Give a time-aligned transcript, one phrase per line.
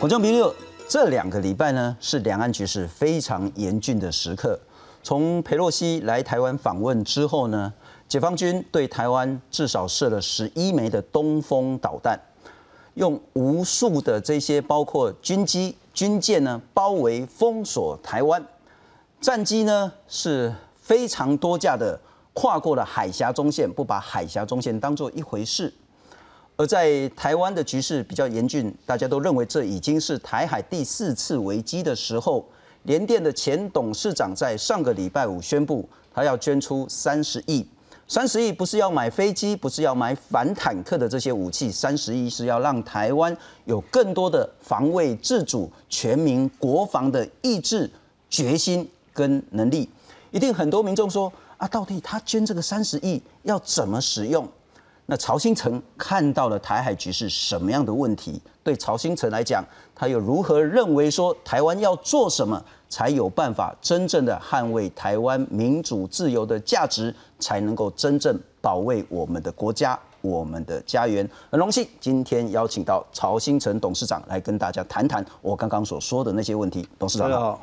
[0.00, 0.54] 孔将朋友，
[0.88, 4.56] 这两个礼拜呢是两岸局势非常严峻的时刻。
[5.02, 7.72] 从佩洛西来台湾访问之后呢，
[8.06, 12.16] 解放军对台湾至少射了十一枚的东风导弹，
[12.94, 18.40] 用无数的这些包括军机、军舰呢包围封锁台湾，
[19.20, 21.98] 战机呢是非常多架的
[22.32, 25.74] 跨过了海峡中线，不把海峡中线当做一回事。
[26.58, 32.44] 而在台湾的局势比较严峻，大家都认为这已经是台海第四次危机的时候。
[32.82, 37.64] 联电的前董事长在上个礼拜五宣布，他要捐出三十亿。
[38.08, 47.88] 三十亿不是要买飞机，不是要买反坦克的这些武器，三十亿是要让台湾有更多的防卫自主、全民国防的意志、
[48.28, 49.88] 决心跟能力。
[50.32, 54.48] 一定很多民众说啊，到底他捐这个三十亿要怎么使用？
[55.10, 58.38] 那曹新成看到了台海局势什么样的问题？
[58.62, 59.64] 对曹新成来讲，
[59.94, 71.26] 他又如何认为说台湾要做什么才有办法真正的捍卫台湾民主自由的价值，才能够真正保卫我们的国家、我们的家园？
[71.50, 76.86] 很荣幸今天邀请到曹新成董事长来跟大家谈谈我刚刚所说的那些问题。
[76.98, 77.58] 董事长你好。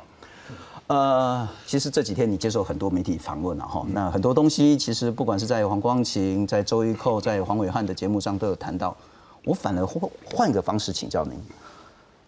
[0.88, 8.96] 呃，其实这几天你接受很多媒体访问了哈，那很多东西其实不管是在黄光琴、在周玉蔻、在黄伟汉的节目上都有谈到。
[9.44, 11.32] 我反而换换个方式请教您，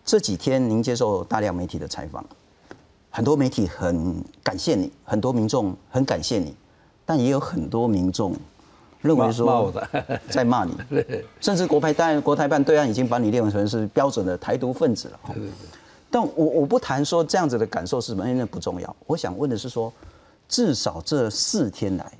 [0.04, 2.24] 这几天您接受大量媒体的采访，
[3.10, 6.54] 很多媒体很感谢你，很多民众很感谢你，
[7.04, 8.34] 但也有很多民众
[9.02, 9.72] 认为说
[10.30, 10.72] 在骂你，
[11.40, 15.20] 甚至国台办国台办对岸已经把你列为成是标准的台独分子了。
[16.10, 18.96] 但我我不谈说这样子的感受是什么，因为那不重要。
[19.06, 19.92] 我想问的是说，
[20.48, 22.12] 至少这四天来，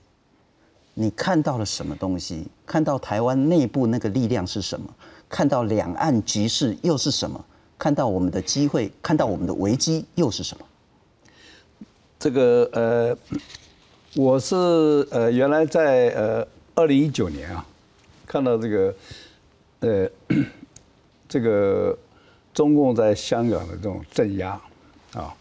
[0.92, 2.46] 你看到了什么东西？
[2.66, 4.86] 看到台湾内部那个力量是什么？
[5.26, 7.42] 看到两岸局势又是什么？
[7.78, 10.66] 看到我们的机会，看到我们的危机又是什么？
[12.18, 13.16] 这个呃，
[14.16, 14.54] 我是
[15.10, 17.64] 呃原来在呃二零一九年啊，
[18.26, 18.94] 看到这个
[19.80, 20.08] 呃
[21.26, 21.96] 这个。
[22.58, 24.60] 中共在香港的这种镇压，
[25.14, 25.32] 啊，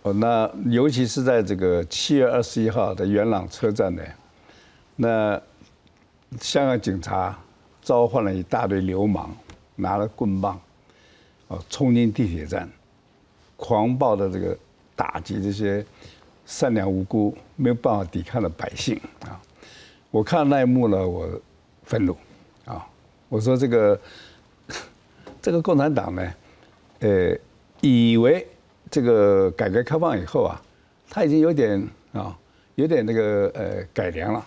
[0.00, 4.02] 哦，那尤其是在这个七月二十一号的元朗车站呢，
[4.96, 5.38] 那
[6.40, 7.38] 香港警察
[7.82, 9.28] 召唤了一大堆流氓，
[9.74, 10.58] 拿了棍棒，
[11.48, 12.66] 哦，冲进地铁站，
[13.58, 14.56] 狂暴的这个
[14.94, 15.84] 打击这些
[16.46, 19.38] 善良无辜、没有办法抵抗的百姓啊！
[20.10, 21.28] 我看那一幕呢，我
[21.84, 22.16] 愤怒
[22.64, 22.88] 啊！
[23.28, 24.00] 我说这个。
[25.46, 26.34] 这个共产党呢，
[26.98, 27.38] 呃，
[27.80, 28.44] 以为
[28.90, 30.60] 这个改革开放以后啊，
[31.08, 32.36] 他已经有点啊，
[32.74, 34.44] 有点那个呃改良了。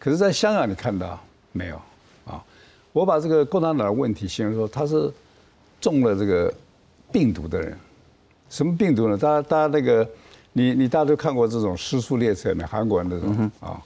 [0.00, 1.16] 可是，在香港你看到
[1.52, 1.76] 没有
[2.24, 2.44] 啊？
[2.92, 5.08] 我把这个共产党的问题形容说，他是
[5.80, 6.52] 中了这个
[7.12, 7.78] 病毒的人。
[8.50, 9.16] 什么病毒呢？
[9.16, 10.10] 大家大家那个，
[10.54, 12.64] 你你大家都看过这种失速列车没？
[12.64, 13.80] 韩国人那种啊，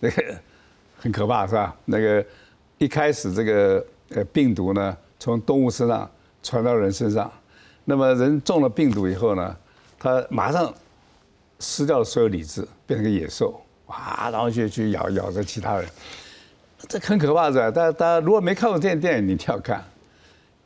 [0.00, 0.34] 那个
[0.98, 1.76] 很可怕是吧？
[1.84, 2.26] 那个
[2.78, 4.96] 一开始这个呃病毒呢？
[5.26, 6.08] 从动物身上
[6.40, 7.28] 传到人身上，
[7.84, 9.56] 那么人中了病毒以后呢，
[9.98, 10.72] 他马上
[11.58, 15.88] 失掉了所有理智，变成个野兽，哇，然后就去咬咬着其他人，
[16.88, 17.68] 这很可怕，是吧？
[17.72, 19.84] 大家大家如果没看过电电影，你一定要看，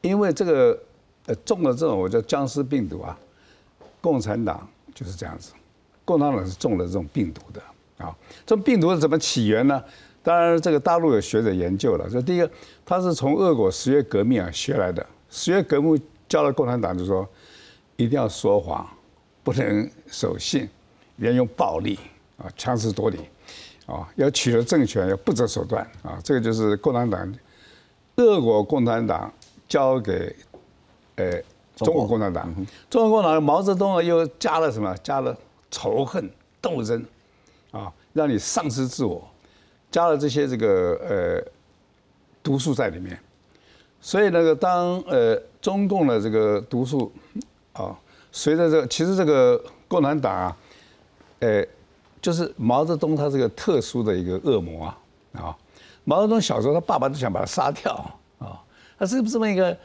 [0.03, 0.78] 因为这个
[1.25, 3.19] 呃中了这种我叫僵尸病毒啊，
[4.03, 5.53] 共产党就是这样子，
[6.04, 7.62] 共产党是中了这种病毒的
[8.04, 9.82] 啊，这种病毒是怎么起源呢？
[10.23, 12.09] 当然，这个大陆有学者研究了。
[12.11, 12.51] 这第一个，
[12.85, 15.05] 他是从俄国十月革命啊学来的。
[15.31, 17.27] 十月革命教了共产党，就说
[17.97, 18.87] 一定要说谎，
[19.43, 20.69] 不能守信，
[21.17, 21.99] 要用暴力
[22.37, 23.19] 啊，强词夺理
[23.87, 26.19] 啊，要取得政权要不择手段啊。
[26.23, 27.34] 这个就是共产党，
[28.16, 29.33] 俄国共产党
[29.69, 30.37] 交给
[31.16, 31.41] 呃
[31.77, 32.55] 中国共产党。
[32.91, 34.95] 中国共产党毛泽东啊又加了什么？
[34.99, 35.34] 加了
[35.71, 36.28] 仇恨
[36.61, 37.03] 斗争
[37.71, 39.29] 啊，让你丧失自我。
[39.91, 41.53] 加了这些这个呃
[42.42, 43.19] 毒素在里面，
[44.01, 47.13] 所以那个当呃中共的这个毒素
[47.72, 47.98] 啊，
[48.31, 50.57] 随着这其实这个共产党啊，
[51.41, 51.66] 呃
[52.22, 54.98] 就是毛泽东他这个特殊的一个恶魔啊
[55.33, 55.57] 啊，
[56.04, 57.92] 毛泽东小时候他爸爸都想把他杀掉
[58.39, 58.63] 啊，
[58.98, 59.77] 他是这么一个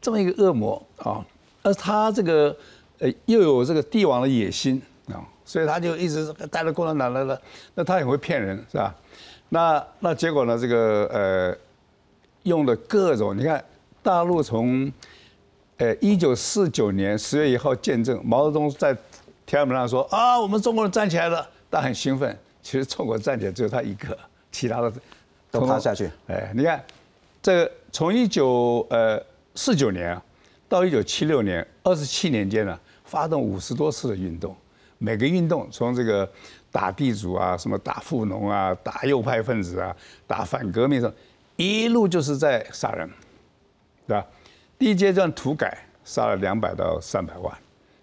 [0.00, 1.24] 这么一个恶魔啊，
[1.62, 2.54] 而他这个
[2.98, 7.40] 呃又有这个帝王的野心啊，所以他就一直带着共产党来了，
[7.74, 8.94] 那他也会骗人是吧？
[9.48, 10.58] 那那结果呢？
[10.58, 11.56] 这个呃，
[12.42, 13.64] 用的各种，你看
[14.02, 14.90] 大陆从，
[15.76, 18.96] 呃，一九四九年十月一号见证毛泽东在
[19.46, 22.36] 天安门上说啊，我们中国人站起来了，他很兴奋。
[22.62, 24.16] 其实中国站起来只有他一个，
[24.50, 24.92] 其他的
[25.50, 26.10] 都趴下去。
[26.26, 26.82] 哎，你看
[27.42, 29.22] 这个从一九呃
[29.54, 30.22] 四九年啊，
[30.68, 34.56] 到一九七六年，二十七年间呢，发动五十多次的运动，
[34.96, 36.26] 每个运动从这个
[36.74, 39.94] 打地主啊，什么打富农啊，打右派分子啊，
[40.26, 41.14] 打反革命什么，
[41.54, 43.08] 一路就是在杀人，
[44.08, 44.26] 对吧？
[44.76, 47.56] 第一阶段土改杀了两百到三百万，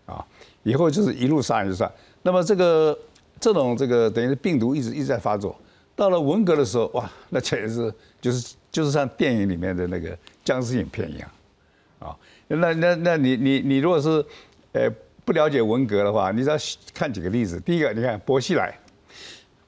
[0.06, 0.26] 啊，
[0.64, 1.92] 以后就是一路杀人就杀。
[2.24, 2.98] 那么这个
[3.42, 5.54] 这种这个等于是病毒一直一直在发作。
[5.94, 11.30] 到了文革的时候，哇，那简直是就是就是像电影里面的那个僵尸影片一样，
[12.00, 12.16] 啊，
[12.48, 14.26] 那那那你你你如果是
[14.72, 14.90] 呃
[15.24, 16.58] 不了解文革的话，你只要
[16.94, 17.60] 看几个例子。
[17.60, 18.78] 第一个，你看薄熙来，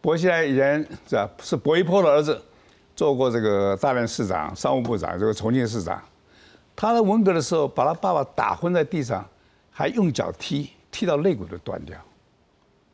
[0.02, 2.42] 薄熙来以前是吧是薄一波的儿子，
[2.96, 6.02] 做过这个大连市长、商务部长，这个重庆市长。
[6.76, 9.24] 他在文革的时候，把他爸爸打昏在地上，
[9.70, 11.98] 还用脚踢，踢到肋骨都断掉。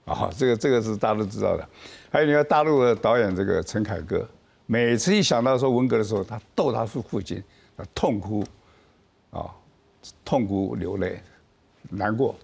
[0.06, 1.68] 啊，这个这个是大家都知道的。
[2.12, 4.28] 还有你看大陆的导演这个陈凯歌，
[4.66, 7.42] 每次一想到说文革的时候，他逗他父父亲，
[7.78, 8.44] 他痛哭，
[9.30, 9.46] 啊，
[10.26, 11.22] 痛哭流泪，
[11.90, 12.36] 难过。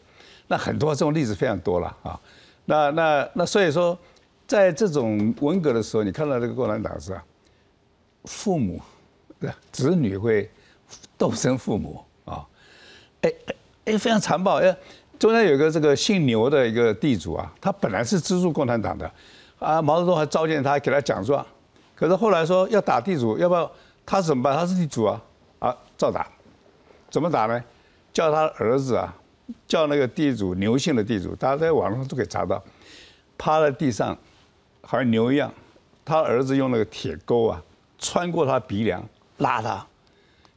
[0.48, 2.20] 那很多这种例子非常多了啊。
[2.66, 3.98] 那那那所以说，
[4.48, 7.24] 在这种文革的时候，你看到这个共产党是吧？
[8.26, 8.82] 父母，
[9.72, 10.50] 子女会
[11.18, 12.46] 斗争父母啊，
[13.22, 13.34] 哎
[13.86, 14.76] 哎非常残暴哎。
[15.18, 19.10] 中间有个这个姓牛的一个地主啊，他本来是资助共产党的，
[19.60, 21.46] 啊，毛泽东还召见他给他讲状，
[21.96, 23.72] 可是后来说要打地主，要不要
[24.06, 24.58] 他怎么办？
[24.58, 25.22] 他是地主啊，
[25.60, 26.28] 啊，照打，
[27.10, 27.64] 怎么打呢？
[28.12, 29.16] 叫他儿子啊，
[29.68, 32.64] 叫那个地主牛姓的地主，大家在网上都可以查到，
[33.38, 34.18] 趴在地上，
[34.82, 35.54] 好像牛一样，
[36.04, 37.62] 他儿子用那个铁钩啊，
[37.98, 39.04] 穿过他鼻梁
[39.38, 39.86] 拉他，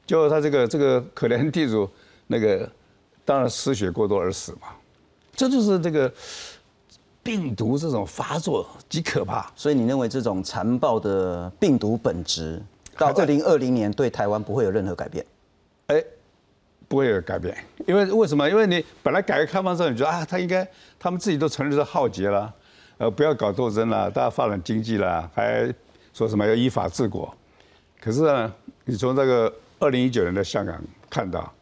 [0.06, 1.88] 结果他这个这个可怜地主
[2.26, 2.68] 那个。
[3.28, 4.68] 当然失血过多而死嘛，
[5.36, 6.10] 这就是这个
[7.22, 9.52] 病毒这种发作极可怕。
[9.54, 12.58] 所以你认为这种残暴的病毒本质
[12.96, 15.22] 到二零二零年对台湾不会有任何改变？
[16.88, 17.56] 不会有改变，
[17.86, 18.48] 因为为什么？
[18.48, 20.66] 因为你本来改革开放之后，你觉得啊，他应该
[20.98, 22.52] 他们自己都承认是浩劫了，
[22.96, 25.72] 呃，不要搞斗争了，大家发展经济了，还
[26.14, 27.32] 说什么要依法治国。
[28.00, 28.52] 可是呢，
[28.86, 31.52] 你从这个二零一九年的香港看到。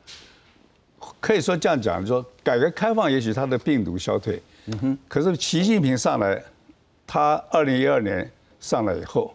[1.20, 6.42] 可以说这样讲，就说改革开放也许它的病毒消退，嗯哼，可是习近平上来，
[7.06, 8.28] 他二零一二年
[8.60, 9.34] 上来以后，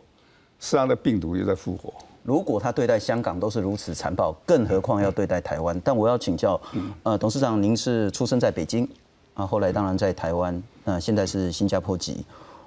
[0.59, 1.93] 实际上的病毒又在复活。
[2.23, 5.79] 如果他对待香港都是如此残暴，更何况要对待台湾？
[5.83, 6.59] 但我要请教，
[7.03, 8.87] 呃，董事长，您是出生在北京，
[9.33, 12.23] 啊，后来当然在台湾，那现在是新加坡籍，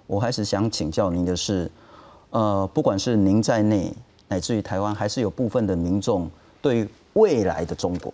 [0.07, 1.71] 我还是想请教您的是，
[2.31, 3.95] 呃，不管是您在内，
[4.27, 6.29] 乃至于台湾，还是有部分的民众
[6.61, 8.13] 对未来的中国。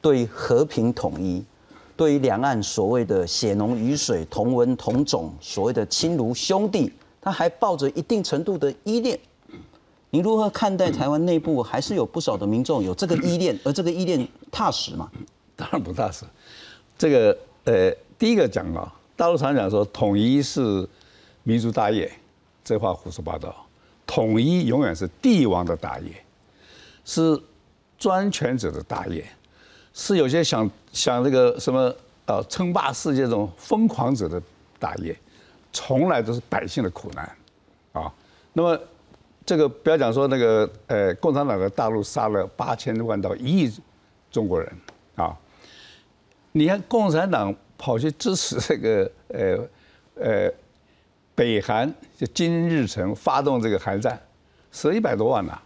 [0.00, 1.44] 对和平统一，
[1.96, 9.16] 对于两岸所谓的血浓于水、同文同种，所谓的亲如兄弟，他还抱着一定程度的依恋。
[10.14, 15.10] 你如何看待台湾内部还是有不少的民众有这个依恋，而这个依恋踏实吗？
[15.56, 16.26] 当然不踏实。
[16.98, 20.86] 这个呃，第一个讲啊，大陆常讲说统一是
[21.44, 22.12] 民族大业，
[22.62, 23.54] 这话胡说八道。
[24.06, 26.12] 统一永远是帝王的大业，
[27.06, 27.40] 是
[27.98, 29.24] 专权者的大业。
[29.94, 31.94] 是有些想想这个什么
[32.26, 34.40] 呃称霸世界这种疯狂者的
[34.78, 35.16] 大业，
[35.72, 37.24] 从来都是百姓的苦难，
[37.92, 38.12] 啊，
[38.52, 38.78] 那么
[39.52, 43.72] 这个不要讲说那个呃共产党在大陆杀了八千万到一亿
[44.30, 44.72] 中国人
[45.14, 45.36] 啊，
[46.52, 49.58] 你看共产党跑去支持这个呃
[50.14, 50.50] 呃
[51.34, 54.18] 北韩就金日成发动这个韩战，
[54.70, 55.58] 死了一百多万呐，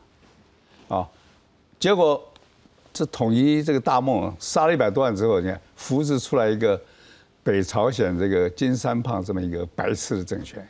[0.88, 1.08] 啊，
[1.78, 2.20] 结果。
[2.92, 6.80] 这统一这个大梦，杀了一百多万之后，你看扶植出来一个
[7.42, 10.66] 北朝鲜这个金三胖这么一个白痴的政权，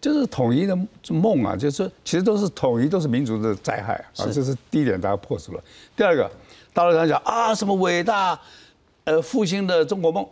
[0.00, 0.76] 就是统一的
[1.08, 4.26] 梦啊，就是说其实都是统一，都是民族的灾害啊。
[4.32, 5.62] 这是第一点，大家破除了。
[5.96, 6.30] 第二个，
[6.72, 8.38] 大陆人讲啊，什么伟大，
[9.04, 10.26] 呃，复兴的中国梦，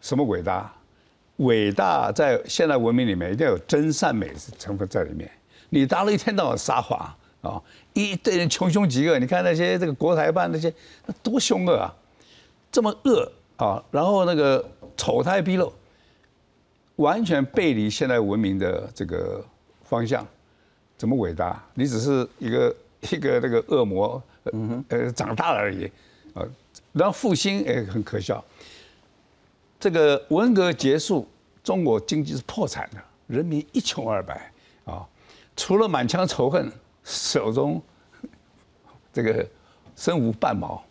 [0.00, 0.72] 什么伟大？
[1.38, 5.30] 伟大在现代文明里面一定要有真善美成分在里面。
[5.70, 6.98] 你大陆一天到晚撒谎
[7.40, 7.62] 啊！
[7.94, 10.70] 一堆人穷凶极恶，你看那些这个国台办那些，
[11.06, 11.94] 那多凶恶啊，
[12.70, 14.62] 这么恶啊，然后那个
[14.96, 15.72] 丑态毕露，
[17.00, 19.44] 完全背离现代文明的这个
[19.82, 20.26] 方向，
[20.96, 21.62] 怎么伟大？
[21.74, 22.76] 你只是一个
[23.12, 24.22] 一个那个恶魔，
[24.88, 25.90] 呃，长大了而已
[26.34, 26.46] 啊。
[26.92, 28.44] 然后复兴也很可笑，
[29.78, 31.26] 这个文革结束，
[31.64, 34.52] 中国经济是破产的，人民一穷二白
[34.84, 35.06] 啊，
[35.56, 36.70] 除了满腔仇恨。
[37.02, 37.82] 手中
[39.10, 39.44] 这个
[39.96, 40.84] 身无半毛，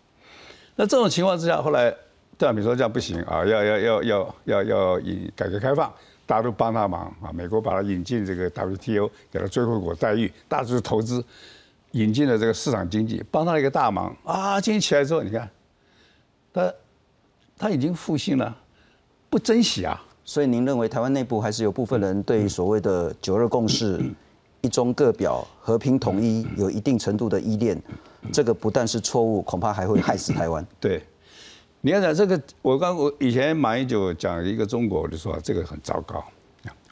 [0.76, 1.96] 那这种情况之下，后来
[2.40, 5.94] 邓小平说这样不行啊，要要要要要要以改革开放，
[6.26, 11.22] 大家都帮他忙啊，美国把他引进这个 WTO，给他最惠国待遇，大致投资，
[11.92, 14.62] 引进了这个市场经济，帮他一个大忙啊。
[14.62, 15.50] 今天起来之后，你看，
[16.54, 16.74] 他
[17.58, 18.56] 他已经复兴了，
[19.30, 20.02] 不珍惜啊。
[20.24, 24.00] 所以您认为台湾内部还是有部分人对所谓的九二共识、
[24.62, 27.82] 一中各表、和平统一有一定程度的依恋，
[28.32, 30.66] 这个不但是错误，恐怕还会害死台湾。
[30.80, 31.04] 对，
[31.82, 36.24] 你要讲这个，我刚我以前马英九讲一个中国，我就说这个很糟糕。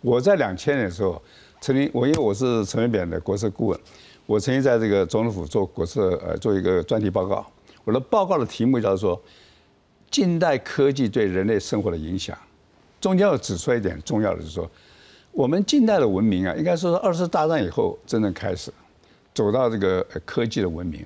[0.01, 1.22] 我在两千年的时候，
[1.60, 3.79] 曾经我因为我是陈水扁的国策顾问，
[4.25, 7.46] 我曾经在这个总统府做国策呃做一个专题报告，
[7.84, 9.22] 我的报告的题目叫做
[10.10, 12.38] 近代科技对人类生活的影响。
[13.01, 14.70] 中间要指出一点重要的，就是说，
[15.32, 18.72] 我们近代的文明啊，应该说是二次大战以后真正开始
[19.34, 21.06] 走到这个科技的文明。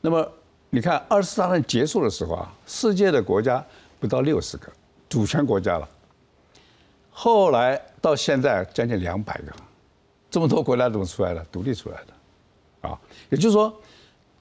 [0.00, 0.26] 那么
[0.70, 3.64] 你看，二次大战结束的时候啊，世界的国家
[3.98, 4.68] 不到六十个
[5.08, 5.88] 主权国家了，
[7.10, 9.52] 后来到现在将近两百个，
[10.30, 11.44] 这么多国家怎么出来的？
[11.50, 12.98] 独立出来的，啊，
[13.28, 13.74] 也就是说，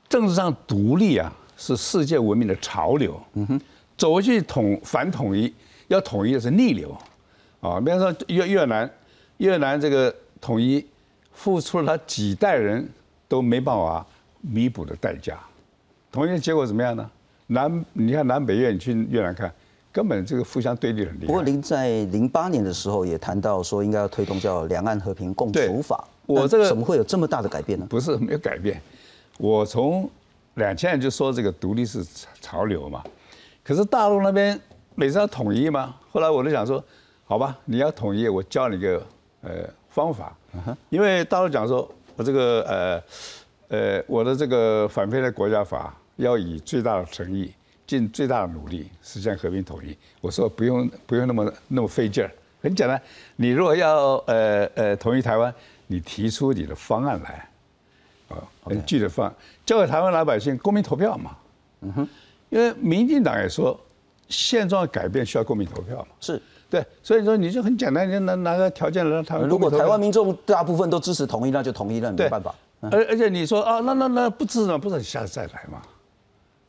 [0.07, 3.19] 政治上独立啊，是世界文明的潮流。
[3.33, 3.61] 嗯哼，
[3.97, 5.53] 走回去统反统一。
[5.87, 6.95] 要统一的是逆流，
[7.61, 8.87] 啊，比方说越越南，
[9.37, 10.85] 越南这个统一
[11.33, 12.87] 付出了他几代人
[13.27, 14.05] 都没办法
[14.39, 15.39] 弥补的代价，
[16.11, 17.09] 统一的结果怎么样呢？
[17.47, 19.51] 南你看南北越，你去越南看，
[19.91, 21.27] 根本这个互相对立很厉害。
[21.27, 26.07] 不过您在零八年的时候也谈到说，应该要推动叫两岸和平共处法。
[26.25, 27.85] 我这个怎么会有这么大的改变呢？
[27.89, 28.81] 不是没有改变，
[29.37, 30.09] 我从
[30.55, 32.05] 两千年就说这个独立是
[32.41, 33.03] 潮流嘛，
[33.63, 34.59] 可是大陆那边。
[34.95, 36.83] 每次要统一嘛，后来我就想说，
[37.23, 39.01] 好吧，你要统一，我教你个
[39.41, 39.51] 呃
[39.87, 40.35] 方法，
[40.89, 43.03] 因为大陆讲说，我这个呃
[43.69, 47.51] 呃我的这个反飞的国家法要以最大的诚意，
[47.85, 49.97] 尽最大的努力实现和平统一。
[50.21, 53.01] 我说不用不用那么那么费劲儿，很简单，
[53.35, 55.53] 你如果要呃呃统一台湾，
[55.87, 57.49] 你提出你的方案来，
[58.29, 58.37] 啊，
[58.85, 59.33] 具体方
[59.65, 61.35] 交给台湾老百姓公民投票嘛，
[61.81, 62.07] 嗯哼，
[62.49, 63.79] 因为民进党也说。
[64.31, 66.09] 现状改变需要公民投票嘛？
[66.19, 69.49] 是对，所以说你就很简单，就拿拿个条件让他们。
[69.49, 72.53] 如果台湾民众大部分都支持同意，那就同意了，没办法。
[72.79, 75.81] 而而且你说啊，那那那不支持，不是下次再来嘛？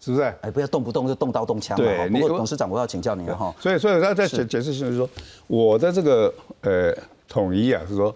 [0.00, 0.22] 是不是？
[0.40, 1.84] 哎，不要动不动就动刀动枪嘛。
[1.84, 3.54] 对，不过董事长，我要请教您哈。
[3.60, 5.08] 所以，所以他在解解释性就是说，
[5.46, 6.96] 我的这个呃
[7.28, 8.14] 统一啊，是说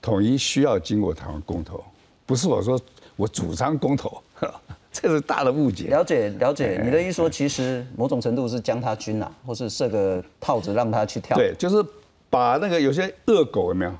[0.00, 1.82] 统一需要经过台湾公投，
[2.24, 2.80] 不是我说
[3.16, 4.22] 我主张公投。
[4.92, 5.88] 这是大的误解。
[5.88, 11.36] 了解了解，你的意思说，其实某种程度是将他军啊，或是设个套子让他去跳。
[11.36, 11.84] 对，就是
[12.30, 13.92] 把那个有些恶狗有没有，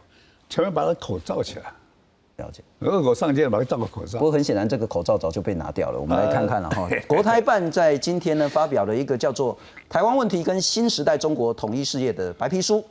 [0.48, 1.64] 前面把他口罩起来。
[2.36, 2.62] 了解。
[2.80, 4.18] 恶狗上街把它罩个口罩。
[4.18, 6.00] 不过很显然，这个口罩早就被拿掉了。
[6.00, 6.88] 我们来看看了哈。
[7.08, 9.54] 国台办在今天呢发表了一个叫做
[9.88, 12.84] 《台湾问题跟新时代中国统一事业》的白皮书。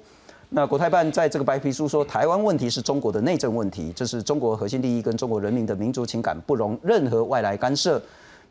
[0.49, 8.01] 那国台办在这个白皮书说，台湾问题是中国的内政问题，这是中国核心利益跟中国人民的民族情感，不容任何外来干涉。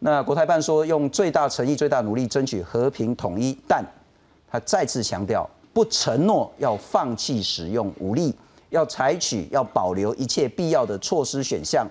[0.00, 3.82] 那国台办说，用最大诚意、最大努力争取和平统一，但
[4.50, 8.34] 他再次强调，不承诺要放弃使用武力，
[8.74, 11.86] 要采取、要保留一切必要的措施选项。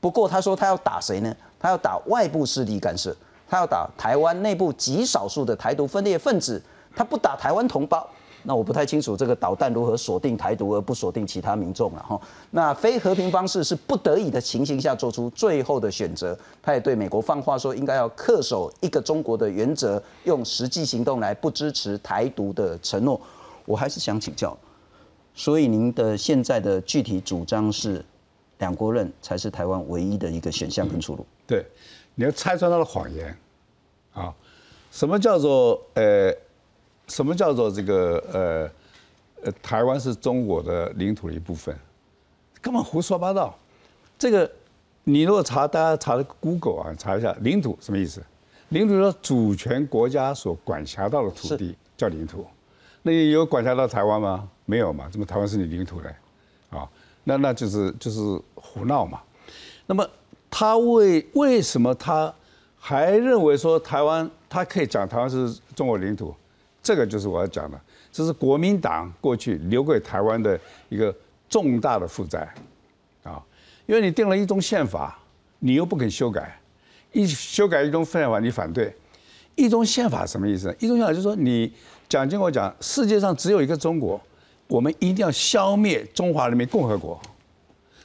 [0.00, 1.34] 不过他说，他要打谁呢？
[1.58, 3.14] 他要打外部势力干涉，
[3.48, 6.62] 他要打台湾内部极少数的台独分裂分子，
[6.94, 8.08] 他不打台湾同胞。
[8.44, 12.18] 那我不太清楚这个导弹如何锁定台独而不锁定其他民众了哈。
[12.52, 16.38] 那非和平方式是不得已的情形下做出最后的选择。
[16.62, 23.20] 他也对美国放话说，应该要恪守一个中国的原则，用实际行动来不支持台独的承诺。
[23.66, 24.56] 我还是想请教，
[25.38, 28.04] 所以您的现在的具体主张是，
[28.58, 31.24] 两国论才是台湾唯一的一个选项跟出路。
[31.46, 31.64] 对，
[32.16, 33.38] 你要拆穿他的谎言
[34.12, 34.34] 啊？
[34.90, 36.34] 什么叫做呃？
[37.06, 38.70] 什么叫做这个呃
[39.44, 41.74] 呃台湾是中国的领土的一部分？
[42.60, 43.56] 根本胡说八道！
[44.18, 44.50] 这个
[45.04, 48.20] 你如果查，大家查的 Google 啊，查一下领土什么意思？
[48.70, 52.44] 领土说主权国家所管辖到的土地叫领土。
[53.02, 54.48] 那你有管辖到台湾吗？
[54.64, 55.08] 没有嘛？
[55.10, 56.14] 怎么台湾是你领土嘞？
[56.70, 56.88] 啊，
[57.24, 58.20] 那那就是就是
[58.54, 59.20] 胡闹嘛。
[59.86, 60.06] 那么
[60.50, 62.32] 他为为什么他
[62.78, 66.34] 还认为说台湾他可以讲台湾是中国领土？
[66.82, 67.78] 这个就是我要讲的，
[68.10, 71.14] 这是国民党过去留给台湾的一个
[71.48, 72.48] 重大的负债，
[73.24, 73.42] 啊，
[73.86, 75.18] 因为你定了一中宪法，
[75.58, 76.58] 你又不肯修改，
[77.12, 78.94] 一修改一中宪法你反对，
[79.54, 80.74] 一中宪法什么意思？
[80.78, 81.70] 一中宪法就是说你
[82.08, 84.20] 蒋经国讲，世界上只有一个中国，
[84.66, 87.20] 我们一定要消灭中华人民共和国，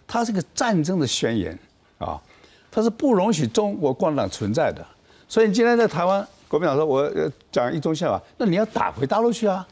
[0.06, 1.58] 它是个战争的宣言
[1.98, 2.22] 啊，
[2.70, 4.86] 它是不容许中国共产党存在的，
[5.28, 6.26] 所以你今天在台湾。
[6.50, 7.12] 国民党说：“我
[7.52, 9.68] 讲一中宪法，那你要打回大陆去啊！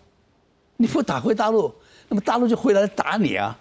[0.78, 1.72] 你不打回大陆，
[2.10, 3.56] 那么大陆就回来打你啊！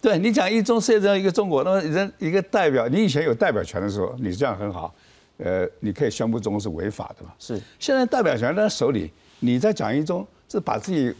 [0.00, 4.94] 对你讲一中世界这样一个中国，那么人一个代表，你以前有代表权的时候，你这样很好，
[5.38, 7.32] 呃，你可以宣布中国是违法的嘛。
[7.36, 9.10] 是现在代表权在手里，
[9.42, 11.14] 你在讲一中是把自己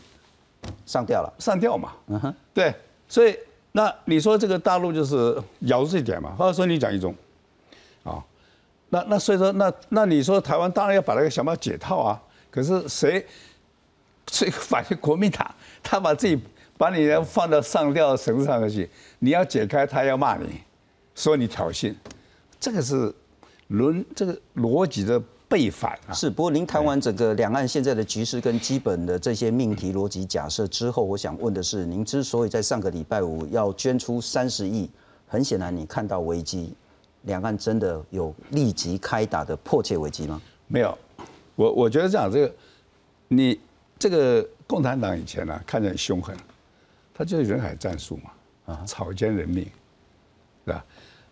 [0.86, 1.32] 上吊了。
[1.38, 1.92] 上吊嘛。
[2.06, 2.74] 嗯哼，对，
[3.08, 3.36] 所以
[3.72, 7.14] 那你说这个大陆就是咬住这一点嘛，或者说你讲一中，
[8.04, 8.24] 啊，
[8.88, 13.26] 那那所以说那那你说台湾当然要把那个想办法解套啊，可是谁？
[14.24, 15.52] 这个反映国民党，
[15.82, 16.40] 他把自己
[16.78, 18.88] 把你放到上吊绳子上去，
[19.18, 20.60] 你要解开，他要骂你，
[21.14, 21.92] 说你挑衅，
[22.60, 23.12] 这个是
[23.66, 25.20] 伦这个逻辑的
[25.52, 26.12] 背反啊。
[26.14, 34.88] 是，不过您谈完整个两岸现在的局势跟基本的这些命题逻辑假设之后，我想问的是，您之所以在上个礼拜五要捐出三十亿，
[35.28, 36.72] 很显然你看到危机，
[37.24, 40.40] 两岸真的有立即开打的迫切危机吗？
[40.66, 40.96] 没有，
[41.54, 42.54] 我我觉得这样，这个
[43.28, 43.60] 你。
[43.98, 46.36] 这个共产党以前呢，看着很凶狠，
[47.14, 49.64] 他就是人海战术嘛，啊，草菅人命，
[50.64, 50.84] 是吧？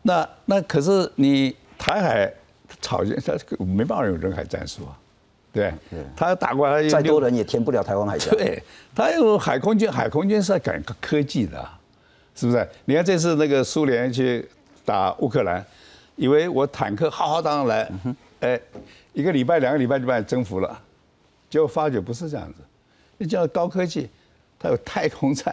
[0.03, 2.33] 那那可是你台海
[2.81, 4.99] 草菅，他没办法用人海战术啊，
[5.53, 5.73] 对，
[6.17, 8.31] 他打过来再多人也填不了台湾海峡。
[8.37, 8.63] 对，
[8.95, 11.69] 他有海空军，海空军是在赶科技的，
[12.35, 12.69] 是不是？
[12.85, 14.49] 你看这次那个苏联去
[14.85, 15.65] 打乌克兰，
[16.17, 17.91] 以为我坦克浩浩荡荡来，
[18.41, 18.61] 哎，
[19.13, 20.81] 一个礼拜、两个礼拜就把你征服了。
[21.49, 22.61] 结果发觉不是这样子，
[23.19, 24.09] 那叫高科技，
[24.57, 25.53] 它有太空站，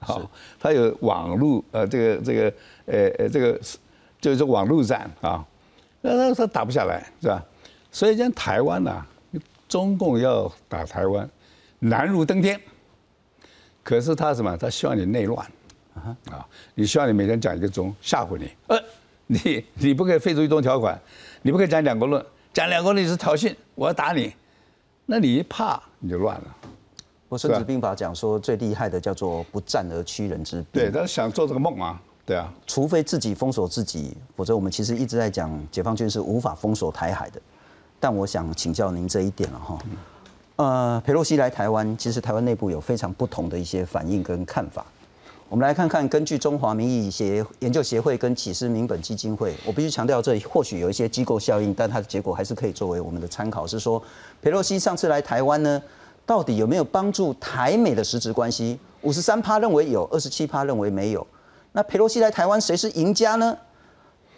[0.00, 2.52] 好，它有网络，呃，这个这个，
[2.86, 3.60] 呃呃，这个
[4.20, 5.44] 就是网络战啊，
[6.14, 7.44] 那那它打不下来是吧？
[7.90, 9.04] 所以讲台湾呐，
[9.68, 11.28] 中共要打台湾，
[11.78, 12.60] 难如登天。
[13.82, 14.56] 可是他什么？
[14.56, 15.46] 他希望你内乱，
[15.94, 18.78] 啊，你希望你每天讲一个钟吓唬你，呃，
[19.26, 21.00] 你你不可以废除一中条款，
[21.42, 24.32] 你不可以讲两国论，讲两国论是挑衅，我要打你。
[25.06, 26.56] 那你一怕你就乱了。
[27.30, 30.66] 我孙子兵法讲说最厉害的叫做不战而屈人之兵。
[30.72, 32.52] 对，他想做这个梦啊，对啊。
[32.66, 37.40] 除非自己封锁自己，否则我们其实一直在讲解放军是无法封锁台海的。
[37.98, 39.78] 但我想请教您这一点了哈。
[40.56, 44.84] 呃，佩洛西来台湾，其实台湾内部有非常不同的一些反应跟看法。
[45.48, 53.66] 我们来看看，根据中华民意协研究协会跟启思民本基金会，我必须强调，这或许有一些机构效应，但它的结果还是可以作为我们的参考。
[53.66, 54.02] 是说，
[54.42, 55.80] 佩洛西上次来台湾呢，
[56.26, 58.78] 到底有没有帮助台美的实质关系？
[59.00, 61.26] 五十三趴认为有，二十七趴认为没有。
[61.72, 63.56] 那佩洛西来台湾，谁是赢家呢？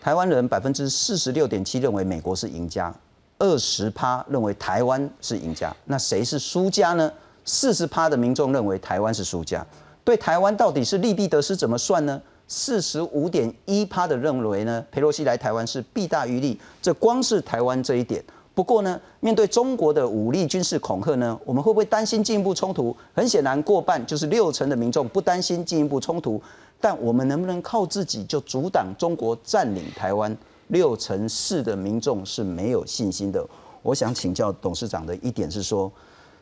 [0.03, 2.95] 台湾人百分之四十六点七认为美国是赢家，
[3.39, 5.75] 二十趴认为台湾是赢家。
[5.85, 7.13] 那谁是输家呢？
[7.45, 9.65] 四十趴的民众认为台湾是输家。
[10.03, 12.21] 对台湾到底是利弊得失怎么算呢？
[12.49, 16.59] 四十五点一趴的认为呢，佩洛西来台湾是弊大于利。
[16.83, 18.25] 这光是台湾这一点。
[18.55, 22.95] 不过呢，面对中国的武力军事恐吓呢，我们会不会担心进一步冲突？
[23.15, 26.43] 很显然，过半就是六成的民众不担心进一步冲突。
[26.81, 30.37] 但我们能不能靠自己就阻挡中国占领台湾？
[30.69, 33.45] 六成四的民众是没有信心的。
[33.83, 35.91] 我想请教董事长的一点是说。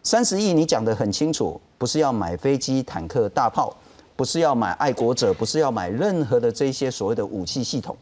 [0.03, 3.77] 三十亿，你讲得很清楚，不是要买飞机、坦克、大炮，
[4.16, 7.94] 不是要买爱国者，不是要买任何的这些所谓的武器系统，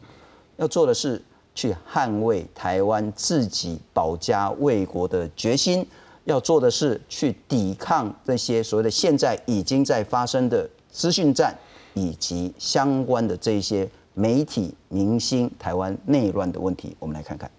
[0.57, 1.21] 要做的是
[1.55, 5.85] 去捍卫台湾自己保家卫国的决心，
[6.25, 11.57] 要做的是去抵抗那些所谓的现在已经在发生的资讯战
[11.97, 16.95] 以及相关的这些媒体、明星、台湾内乱的问题。
[16.99, 17.49] 我们来看看。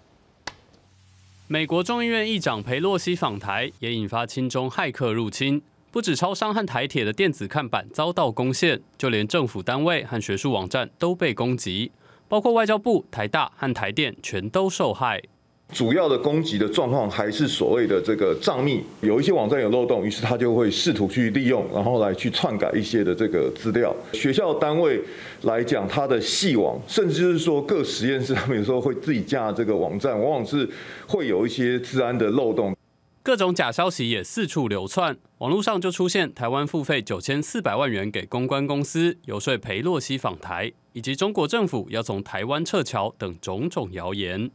[1.47, 5.61] 美国众议院议长佩洛西访台，也引发亲中骇客入侵。
[5.91, 11.91] 不止超商和台铁的电子看板遭到攻陷，就连政府单位和学术网站都被攻击，
[12.27, 15.23] 包括外交部、台大和台电全都受害。
[15.71, 23.95] 主要的攻击的状况还是所谓的这个账密，有一些网站有漏洞，于是他就会试图去利用，然后来去篡改一些的这个资料。
[24.13, 24.99] 学校单位
[25.43, 30.67] 来讲，它的系网，甚至是说各实验室他们有时候会自己架这个网站，往往是
[31.07, 32.75] 会有一些治安的漏洞。
[33.21, 44.49] 各种假消息也四处流窜，网络上就出现台湾付费九千四百万元给公关公司游说裴洛西访台，以及中国政府要从台湾撤侨等种种谣言。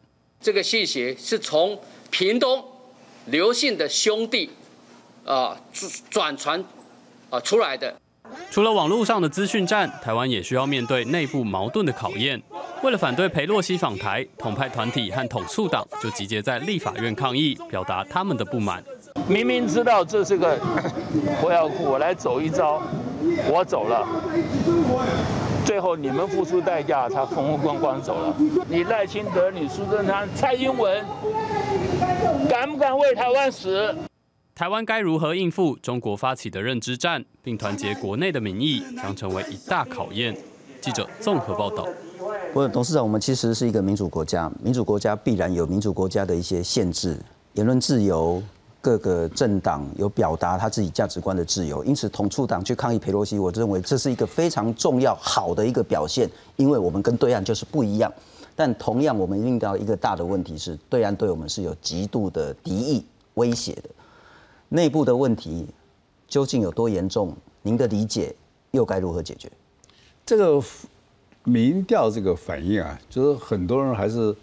[0.45, 1.81] 这个信息是从
[2.11, 2.63] 屏东
[3.29, 4.51] 刘姓的兄弟
[5.25, 5.57] 啊
[6.11, 6.63] 转传
[7.31, 7.97] 啊出来的。
[8.51, 12.43] 除了网络上的资讯战，台湾也需要面对内部矛盾的考验。
[12.83, 18.85] 为了反对裴洛西访台，统派团体和统促党就集结在立法院抗议，表达他们的不满。
[19.27, 20.59] 明明知道这是个
[21.41, 22.83] 火药库，我来走一遭，
[23.51, 24.07] 我走了。
[25.65, 28.37] 最后你们付出代价，他风风光光走了。
[28.69, 31.05] 你赖清德，你苏贞昌、蔡英文，
[32.49, 33.95] 敢不敢为台湾死？
[34.55, 40.37] 台湾该如何应付中国发起的认知战，并团结国内的民意，将成为一大考验。
[40.81, 41.89] 记者综合报道。
[42.53, 47.19] 不，董事长，我们其实是一个民主国家，民主国家必然有民主国家的一些限制，
[47.55, 48.43] 言论自由，
[48.85, 51.83] 各个政党有表达他自己价值观的自由。
[51.83, 58.13] 因此，同处党去抗议佩洛西，我认为这是一个非常重要、好的一个表现，因为我们跟对岸就是不一样。
[58.55, 63.03] 但同样，我们遇到一个大的问题是，对岸对我们是有极度的敌意、
[63.35, 63.89] 威胁的。
[64.69, 65.67] 内部的问题
[66.29, 67.35] 究竟有多严重？
[67.63, 68.37] 您的理解
[68.73, 69.51] 又该如何解决？
[70.27, 70.63] 这个
[71.45, 74.37] 民调这个反应啊，就是很多人还是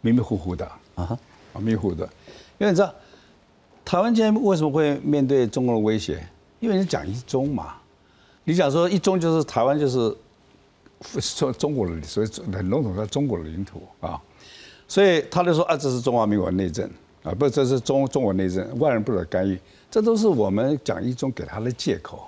[0.00, 1.18] 迷迷糊糊的啊，
[1.52, 2.04] 啊迷糊的，
[2.56, 2.94] 因为你知道，
[3.84, 6.26] 台湾今天为什么会面对中国的威胁？
[6.60, 7.74] 因为你讲一中嘛，
[8.44, 10.14] 你讲说一中就是台湾就是
[11.20, 14.20] 说中国的，所以很笼统叫中国的领土啊，
[14.86, 16.88] 所以他就说啊，这是中华民国内政。
[17.22, 19.56] 啊，不，这是中中国内政，外人不得干预，
[19.88, 22.24] 这都是我们讲一中给他的借口，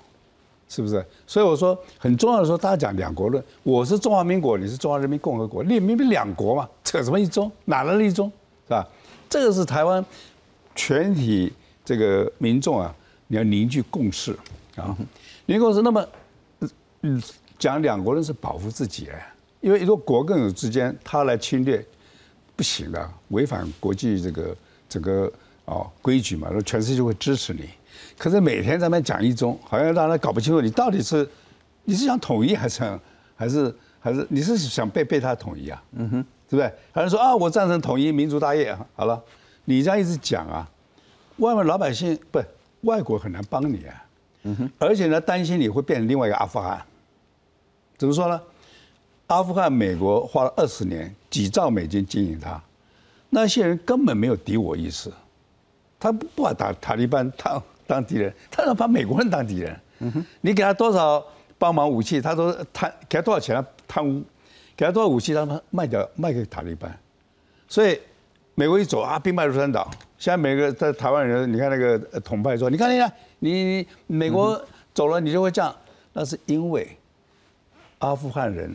[0.69, 1.05] 是不是？
[1.27, 7.51] 所以我说很重要的时候，大家讲两国论，我是中华民国，你是中华人民共和国，你明明两国嘛，扯什么一中？
[7.65, 8.31] 哪来的一中？
[8.69, 8.87] 是吧？
[9.29, 10.05] 这个是台湾
[10.75, 11.53] 全体
[11.85, 12.95] 这个民众啊，
[13.27, 14.33] 你要凝聚共识
[14.77, 14.97] 啊，
[15.47, 15.83] 凝聚共识。
[15.83, 16.09] 那么，
[17.03, 17.23] 嗯，
[17.59, 21.85] 讲两国人是保护自己哎，因为一个国跟国之间他来侵略，
[22.57, 24.57] 不行的，违反国际这个。
[24.87, 25.33] 整个
[25.65, 27.69] 哦规矩嘛，那全世界会支持你。
[28.17, 31.29] 可是每天咱们讲一中，好像让人搞不清楚你到底是
[31.83, 33.01] 你是想统一还是
[33.35, 35.83] 还是还是你是想被被他统一啊？
[35.93, 36.73] 嗯哼，对不对？
[36.93, 38.87] 还是说啊，我赞成统一民族大业啊。
[38.95, 39.21] 好了，
[39.65, 40.69] 你这样一直讲啊，
[41.39, 42.43] 外面老百姓不
[42.83, 44.05] 外国很难帮你啊。
[44.43, 46.85] 嗯哼，而且呢，担心你会变成另外一个阿富汗。
[47.97, 48.41] 怎么说呢？
[49.29, 52.61] 阿富汗美国花了二十年几兆美金经营它。
[53.31, 55.11] 那些人根本没有敌我意识，
[55.99, 59.81] 他不把塔塔利班当当敌人，他要把美国人当敌人。
[60.43, 61.25] 你给他多少
[61.59, 64.23] 帮忙武器，他都贪；给他多少钱，他贪污；
[64.77, 66.97] 给他多少武器，他卖掉卖给塔利班。
[67.67, 67.99] 所以
[68.55, 69.91] 美国一走啊，兵败如山倒。
[70.19, 74.61] 现在每个在台湾人，你看那个统派说：“你看，你看，你你美国
[74.93, 75.75] 走了，你就会这样。”
[76.13, 76.97] 那是因为
[77.99, 78.73] 阿富汗人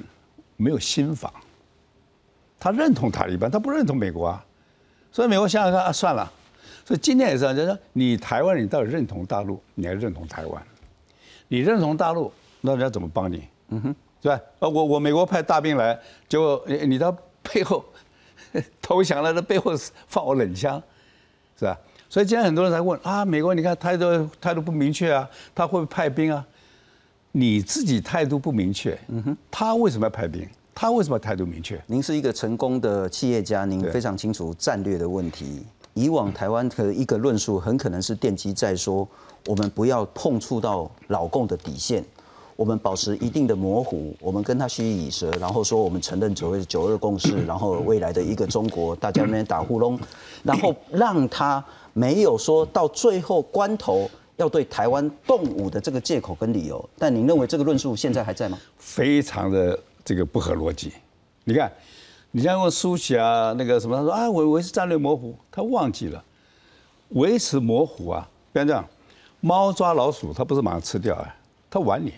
[0.58, 1.34] 没有心法，
[2.60, 4.46] 他认同塔利班，他不认同美国啊。
[5.12, 6.30] 所以美国想想看啊，算了。
[6.86, 10.62] 所以今天也是，就是说，你台湾人到底认同大陆，你还认同台湾？
[11.48, 13.48] 你认同大陆，那人家怎么帮你？
[13.70, 14.40] 嗯哼，是吧？
[14.60, 17.86] 呃，我我美国派大兵来，结果你你到背后
[18.82, 19.72] 投降了，那背后
[20.08, 20.82] 放我冷枪，
[21.58, 21.78] 是吧？
[22.10, 26.46] 所以今天很多人在问啊，美国你看态度态度不明确啊，他会不会派兵啊？
[27.32, 30.48] 你自己态度不明确，嗯哼，他为什么要派兵？
[30.74, 31.80] 他为什么态度明确？
[31.86, 35.64] 您是一个成功的企业家，您非常清楚战略的问题。
[35.94, 39.08] 以往台湾的一个论述很可能是奠基在说，
[39.46, 42.04] 我们不要碰触到老共的底线，
[42.60, 49.98] 我们保持一定的模糊，我们跟他虚以蛇，然后说我们承认所谓九二共识， 然后未来的一个中国，大家那边打呼隆，
[50.44, 56.84] 然后让他没有说到最后关头要对台湾动武的这个借口跟理由。
[56.98, 58.60] 但您认为这个论述现在还在吗？
[58.78, 59.80] 非常的。
[60.06, 60.92] 这个不合逻辑，
[61.44, 61.72] 你看，
[62.32, 66.24] 你像问苏起啊，那个什么，他说啊，我维持战略模糊，他忘记了
[67.10, 68.28] 维持模糊啊。
[68.52, 68.84] 比方这样，
[69.40, 71.36] 猫抓老鼠，它不是马上吃掉啊，
[71.70, 72.12] 它玩你。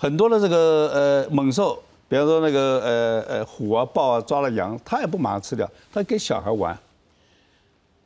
[0.00, 6.78] 是很多的这个呃猛兽，比方说那个呃呃虎啊豹啊抓了羊，它也不马上吃掉，它跟小孩玩。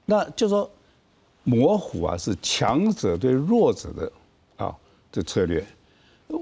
[0.07, 0.71] 那就说
[1.45, 4.13] 模糊啊，是强者对弱者的
[4.57, 4.75] 啊
[5.13, 5.65] 的策略。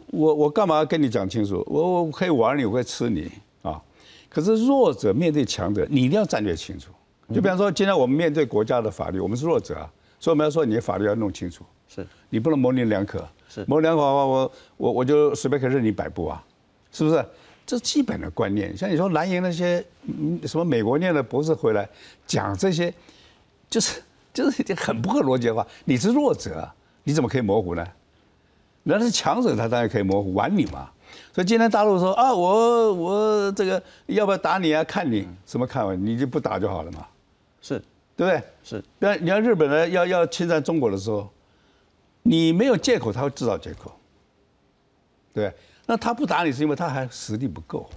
[0.09, 1.65] 我我干嘛要跟你讲清楚？
[1.69, 3.31] 我我可以玩你，我会吃你
[3.63, 3.81] 啊！
[4.29, 6.91] 可是弱者面对强者，你一定要战略清楚。
[7.33, 11.65] 就比方说，今天我们面对国家的法律，我们是弱者啊，所以我们要说你的法律要弄清楚。
[11.89, 13.25] 是，你不能模棱两可。
[13.57, 16.45] 是，模棱两可的话，我我我就随便可以任你摆布啊，
[16.93, 17.25] 是不是？
[17.65, 18.77] 这基本的观念。
[18.77, 19.83] 像你说蓝营那些
[20.47, 21.89] 什么美国念的博士回来
[22.27, 22.93] 讲这些，
[23.71, 25.67] 就是就是很不合逻辑的话。
[25.85, 26.69] 你是弱者，
[27.03, 27.85] 你怎么可以模糊呢？
[28.83, 30.91] 那是强者，他当然可以模糊玩你嘛。
[31.33, 34.85] 所以今天大陆说啊，我我这个要不要打你啊？
[34.85, 37.07] 看你什么看法，你就不打就好了嘛。
[37.61, 37.83] 是，
[38.17, 38.43] 对不对？
[38.63, 38.85] 是。
[38.99, 41.29] 那你看日本人要要侵占中国的时候，
[42.27, 43.93] 你没有借口，他会制造借口。
[45.33, 45.53] 对，
[45.87, 47.89] 那他不打你是因为他还实力不够。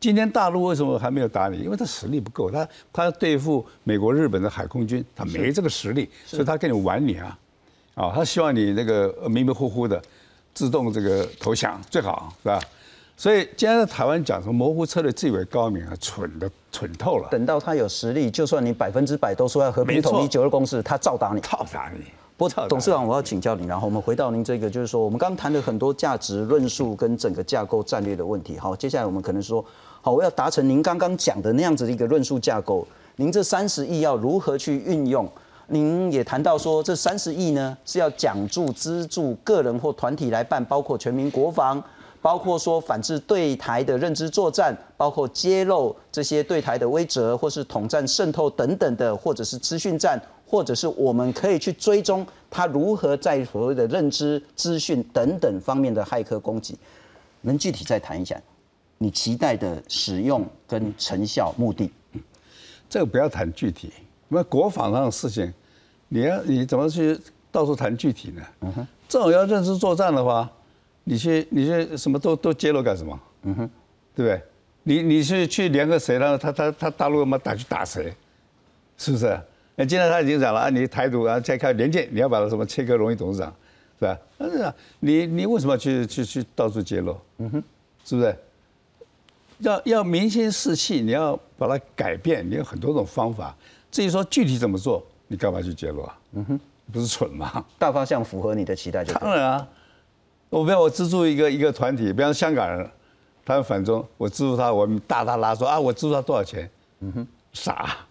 [0.00, 1.58] 今天大陆为什么还没有打你？
[1.58, 7.38] 因为他实力不够，他他对付美国、日本的海空军，他没这个实力，所以他跟你玩你啊。
[7.94, 10.00] 啊，他希望你那个迷迷糊糊的，
[10.54, 12.60] 自动这个投降最好是吧？
[13.16, 17.28] 所以今天在台湾讲什么模糊策略，自以为高明啊，蠢的蠢透了。
[17.30, 21.40] 等到他有实力，就算你百分之百都说要和平统一九二共识，他照打你。
[21.40, 22.04] 套打你。
[22.68, 28.56] 董事长，我要请教您，然后我们回到您这个，就是说，我们刚刚谈了很多价值论述跟整个架构战略的问题。
[28.56, 29.64] 好，接下来我们可能说，
[30.00, 35.28] 好，我要达成您刚刚讲的那样子的一个论述架构，您这三十亿要如何去运用？
[35.66, 41.82] 您也谈到说，这三十亿呢是要奖助、资助个人或团体来办，包括全民国防，
[42.22, 50.18] 包括说反制对台的认知作战，包括揭露这些对台的威慑，或是统战渗透等等的，或者是资讯战，
[50.48, 56.76] 或者是我们可以去追踪他如何在所谓的认知、资讯等等方面的骇客攻击。
[57.42, 58.40] 能具体再谈一下
[58.96, 61.92] 你期待的使用跟成效目的？
[62.88, 63.92] 这个不要谈具体，
[64.30, 65.52] 因为国防上的事情，
[66.08, 67.16] 你要你怎么去
[67.52, 68.42] 到处谈具体呢？
[68.62, 70.50] 嗯哼，这种要认知作战的话，
[71.04, 73.20] 你去你去什么都都揭露干什么？
[73.42, 73.70] 嗯哼，
[74.16, 74.42] 对不对？
[74.82, 76.36] 你你去去联合谁呢？
[76.38, 78.12] 他他他大陆他妈打去打谁？
[78.96, 79.38] 是不是？
[79.80, 83.54] 那今天他已经讲了啊，你台独啊，再看连建，你要把他什么切割荣誉董事长，
[84.00, 84.18] 是吧？
[84.36, 87.16] 那是啊，你你为什么要去去去到处揭露？
[87.36, 87.62] 嗯哼，
[88.04, 88.36] 是不是？
[89.58, 93.54] 要要民心士气，你要把它改变，你有很多种方法。
[93.88, 96.18] 至于说具体怎么做，你干嘛去揭露啊？
[96.32, 96.60] 嗯哼，
[96.92, 97.64] 不是蠢吗？
[97.78, 99.68] 大方向符合你的期待就对当然啊，
[100.50, 102.90] 我不要我资助一个一个团体，比方香港人，
[103.44, 106.68] 他们反中，我资助他，我大大拉说啊，我资助他多少钱？
[106.98, 108.07] 嗯哼，傻，是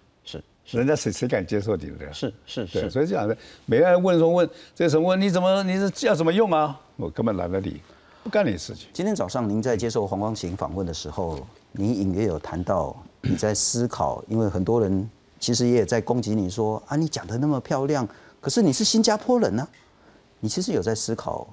[0.72, 2.12] 人家谁谁敢接受你的？
[2.14, 6.80] 是是，是，所以这样的，每个人问说问这什么问，你怎么你是要怎么用啊？
[6.98, 7.82] 我根本懒得理，
[8.24, 8.90] 不干你的事情。
[8.92, 11.40] 今天早上您在接受黄光行访问的时候，
[11.72, 18.08] 您隐约有谈到你在思考，因为很多人其实也在攻击你说啊，你讲的那么漂亮，
[18.42, 19.66] 可是你是新加坡人呢、
[20.40, 21.48] 你其实有在思考，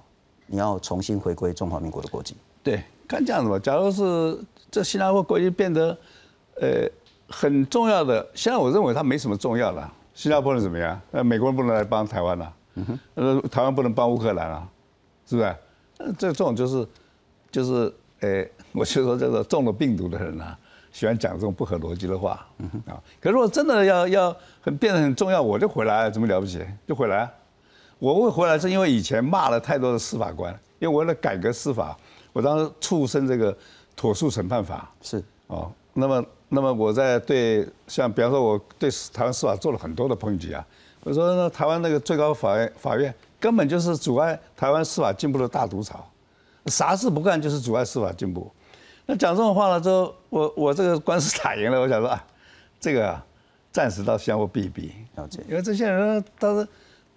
[0.47, 2.35] 你要重新回归中华民国的国籍。
[2.63, 3.59] 对，看这样子吧。
[3.59, 4.39] 假如是
[4.71, 5.97] 这新加坡国籍变得，
[6.61, 6.89] 呃，
[7.29, 9.93] 很重要的，现在我认为它没什么重要了。
[10.15, 11.01] 新加坡人怎么样？
[11.11, 12.55] 呃，美国人不能来帮台湾了、
[13.15, 14.69] 呃，台湾不能帮乌克兰啊，
[15.27, 15.57] 是不是？
[15.99, 16.89] 呃，这这种就是，
[17.51, 20.57] 就是，呃， 我就说这个中了病毒的人啊，
[20.93, 22.47] 喜欢讲这种不合逻辑的话，
[22.87, 23.03] 啊。
[23.21, 26.65] 可如果真的要要很变得很重要，我就回来，怎么了不起？
[26.87, 27.33] 就回来啊。
[27.99, 31.97] 我会回来是因为以前骂了太多的司法官，因为为了改革司法，
[32.33, 33.57] 我当时促生这个
[33.97, 35.73] 妥诉审判法是哦。
[35.93, 40.65] 那么，那么我在对像比方说，我对台湾司法做了很多的抨击啊。
[41.03, 46.09] 我说呢，台湾那个最高法院法院根本就是阻碍台湾司法进步的大毒草，
[46.67, 48.51] 啥事不干就是阻碍司法进步。
[49.05, 52.25] 那讲这种话了之后，我我这个官司打赢了，我想说啊，
[52.81, 53.23] 这个啊
[53.71, 55.41] 暂时到相互避一避，了解。
[55.47, 56.69] 因为这些人他是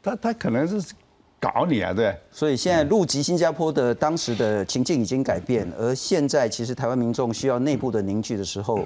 [0.04, 0.94] 他他可能是
[1.40, 2.13] 搞你啊，对。
[2.30, 8.84] 所以现在入籍新加坡的当时的情境已经改变，而现在其实台湾民众需要内部的凝聚的时候，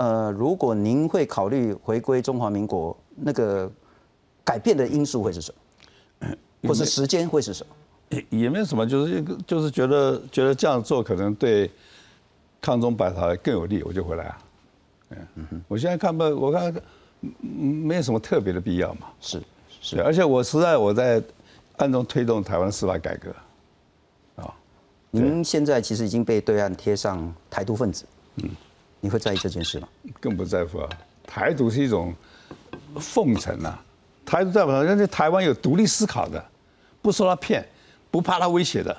[0.00, 3.70] 呃，如果您会考虑回归中华民国，那个
[4.42, 5.54] 改变的因素会是什
[6.20, 6.28] 么，
[6.66, 7.74] 或是时间会是什么？
[8.08, 11.70] 也也没有什么，就是就是觉得觉得这样做可能对
[12.62, 14.38] 抗中保台更有利，我就回来啊。
[15.34, 16.74] 嗯，我现在看不，我看
[17.42, 19.08] 嗯没有什么特别的必要嘛。
[19.20, 19.42] 是
[19.82, 21.22] 是，而且我实在我在
[21.76, 23.30] 暗中推动台湾司法改革。
[24.36, 24.54] 啊，
[25.10, 28.48] 您现在其实已经被对岸贴上台独分子，嗯，
[29.00, 29.88] 你会在意这件事吗？
[30.20, 30.88] 更不在乎啊。
[31.26, 32.14] 台独是一种
[32.98, 33.82] 奉承啊，
[34.24, 36.44] 台独代表人家台湾有独立思考的，
[37.00, 37.66] 不受他骗，
[38.10, 38.96] 不怕他威胁的，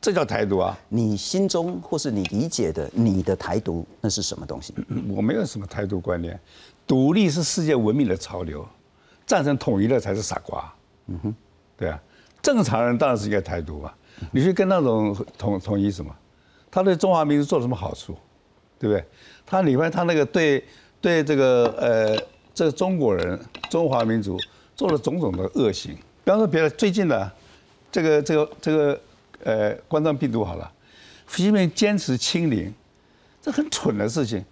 [0.00, 0.78] 这叫台独啊。
[0.88, 4.74] 你心中或是你理解的你的台独，那是什么东西？
[5.08, 6.38] 我没有什么台独观念，
[6.86, 8.68] 独立是世界文明的潮流，
[9.26, 10.72] 赞成统一的才是傻瓜。
[11.06, 11.34] 嗯哼，
[11.76, 12.00] 对啊，
[12.42, 13.94] 正常人当然是应该台独啊。
[14.30, 16.14] 你去跟那种统统一什么？
[16.70, 18.16] 他对中华民族做了什么好处？
[18.82, 19.04] 对不对？
[19.46, 20.62] 他里面他那个对
[21.00, 22.18] 对这个呃
[22.52, 23.38] 这个中国人
[23.70, 24.36] 中华民族
[24.74, 27.30] 做了种种的恶行，比方说别的最近的
[27.92, 29.00] 这个这个这个
[29.44, 30.68] 呃冠状病毒好了，
[31.28, 32.74] 习近平坚持清零，
[33.40, 34.44] 这很蠢的事情。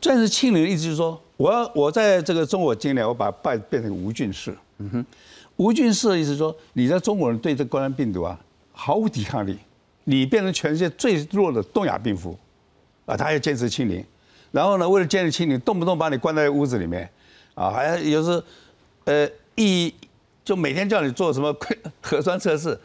[0.00, 4.56] 坚持清零的意思就是说，我要我在这个中国境内，我把拜变成无菌室。
[4.78, 5.06] 嗯哼，
[5.56, 8.40] 无菌室的意思是说，你在中国人对这冠状病毒啊
[8.72, 9.58] 毫无抵抗力，
[10.04, 12.34] 你变成全世界最弱的东亚病夫，
[13.10, 14.04] 啊，他要坚持清零，
[14.52, 17.10] 然后呢，为了坚持清零，动不动把你关在屋子里面，
[17.54, 18.42] 啊，还有时，
[19.04, 19.92] 呃，一
[20.44, 21.52] 就每天叫你做什么
[22.00, 22.78] 核酸测试，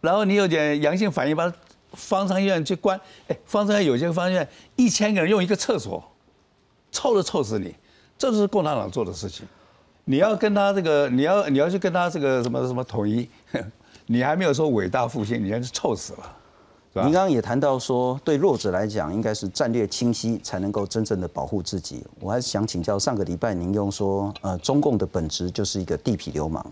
[0.00, 1.52] 然后你有点阳性反应，把
[1.92, 6.02] 方舱医院去关，哎，方舱医院有些方舱医院一千个人用一个厕所。
[6.92, 7.74] 臭都臭死你！
[8.16, 9.46] 这就是共产党做的事情。
[10.04, 13.28] 你要跟他这个，你要你要去跟他这个什么什么统一，
[14.06, 16.36] 你还没有说伟大复兴，你还是臭死了。
[17.04, 22.02] 您刚刚也谈到说，对弱者来讲，应该是战略清晰，才能够真正的保护自己。
[22.20, 26.64] 我还是想请教，上个礼拜您用说，呃，中共的本质就是一个地痞流氓，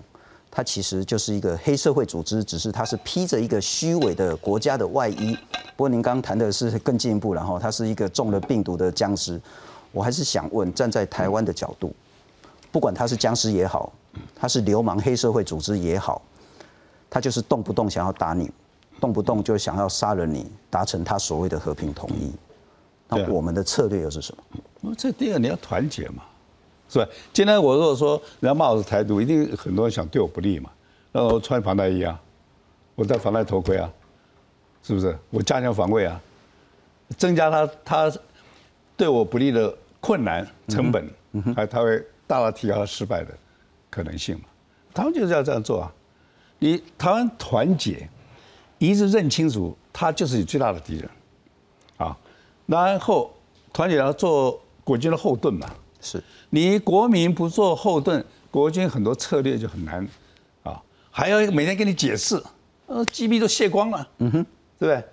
[0.50, 5.36] 它其实就是一个黑社会组织，只是它是披着一个虚伪的国家的外衣。
[5.76, 9.38] 不过您刚刚谈的是更进一步，然后它是一个中了病毒的僵尸。
[9.92, 11.94] 我还是想问，站在台湾的角度，
[12.72, 13.92] 不管他是僵尸也好，
[14.34, 16.22] 他是流氓黑社会组织也好，
[17.10, 18.50] 他就是动不动想要打你，
[19.04, 22.32] 动不动就想要杀了你，达成他所谓的和平统一。
[23.06, 24.62] 那我们的策略又是什么？
[24.80, 26.22] 那这第二你要团结嘛，
[26.88, 27.06] 是吧？
[27.30, 30.70] 今天我如果说人家骂我是台独，一定很多人想对我不利嘛，
[31.12, 32.18] 那我穿防弹衣啊，
[32.94, 33.92] 我戴防弹头盔啊，
[34.82, 35.14] 是不是？
[35.28, 36.18] 我加强防卫啊，
[37.18, 38.12] 增加他他
[38.96, 41.06] 对我不利的困难成本，
[41.54, 43.34] 还他会大大提高他失败的
[43.90, 44.44] 可能性嘛。
[44.94, 45.92] 他们就是要这样做啊。
[46.58, 48.08] 你台湾团结，
[48.88, 51.10] 一直认清楚，他就是你最大的敌人，
[51.96, 52.16] 啊，
[52.66, 53.30] 然后
[53.72, 55.68] 团结要做国军的后盾嘛。
[56.00, 60.06] 是你国民不做后盾，国军很多策略就很难
[60.62, 60.78] 啊，
[61.10, 62.42] 还要每天跟你解释，
[62.86, 64.46] 呃，机密都卸光了，嗯哼，
[64.78, 65.04] 对不对？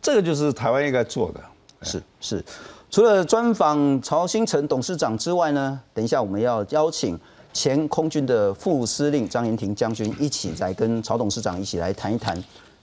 [0.00, 1.40] 这个就是台湾应该做的。
[1.82, 2.44] 是是。
[2.90, 7.18] 除了专访曹新成董事长之外呢，等一下我们要邀请
[7.52, 12.40] 前空军的副司令张延廷将军一起来跟曹董事长一起来谈一谈，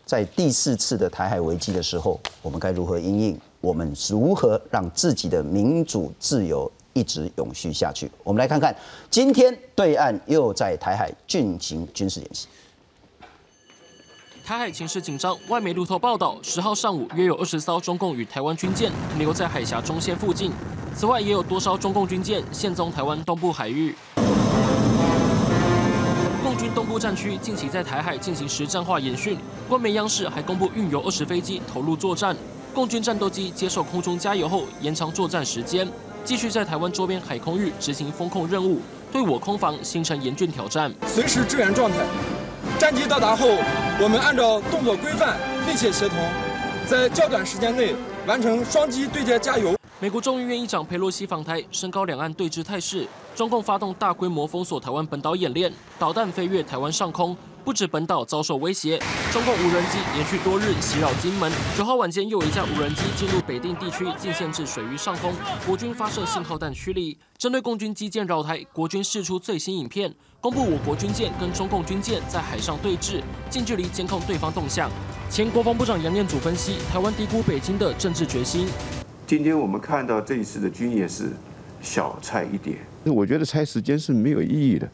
[0.07, 3.37] 在第四次的台海危机的时候，我们该如何应应？
[3.59, 8.09] 我们如何让自己的民主自由一直永续下去？
[8.23, 8.73] 我们来看看，
[9.11, 12.47] 今天对岸又在台海进行军事演习。
[14.45, 20.53] 台海情势紧张，外媒路透报道，十号上午约有二十艘中共与台湾军舰停留在海峡中线附近。
[20.95, 23.93] 此外，也有多艘中共军舰现踪台湾东部海域。
[26.77, 29.35] 东部战区近期在台海进行实战化演训，
[29.67, 32.37] 官媒央视还公布运油二十飞机投入作战。
[32.71, 35.87] 共军战斗机接受空中加油后，延长作战时间，
[36.23, 38.79] 继续在台湾周边海空域执行风控任务，
[39.11, 40.93] 对我空防形成严峻挑战。
[41.07, 41.97] 随时支援状态。
[42.77, 43.47] 战机到达后，
[43.99, 45.35] 我们按照动作规范，
[45.67, 46.19] 密切协同，
[46.85, 47.95] 在较短时间内
[48.27, 49.76] 完成双机对接加油。
[49.99, 53.07] 美国众议院议长佩洛西访台，升高两岸对峙态势。
[53.35, 58.99] 中共发动大规模封锁台湾本岛演练，导弹飞越台湾上空，不止本岛遭受威胁，
[59.31, 61.51] 中共无人机连续多日袭扰金门。
[61.75, 65.33] 九号晚间，又有一架无人机进入北定地区，进陷至水域上空，
[65.65, 67.17] 国军发射信号弹驱离。
[67.39, 74.91] 针对共军机舰绕台，国军释出最新影片，公布我国军舰跟中共军舰在海上对峙，近距离监控对方动向。
[75.27, 78.67] 前国防部长杨念祖分析，台湾低估北京的政治决心。
[79.27, 81.33] 今天我们看到这一次的军演是
[81.81, 84.89] 小菜一碟，我觉得猜时间是没有意义的。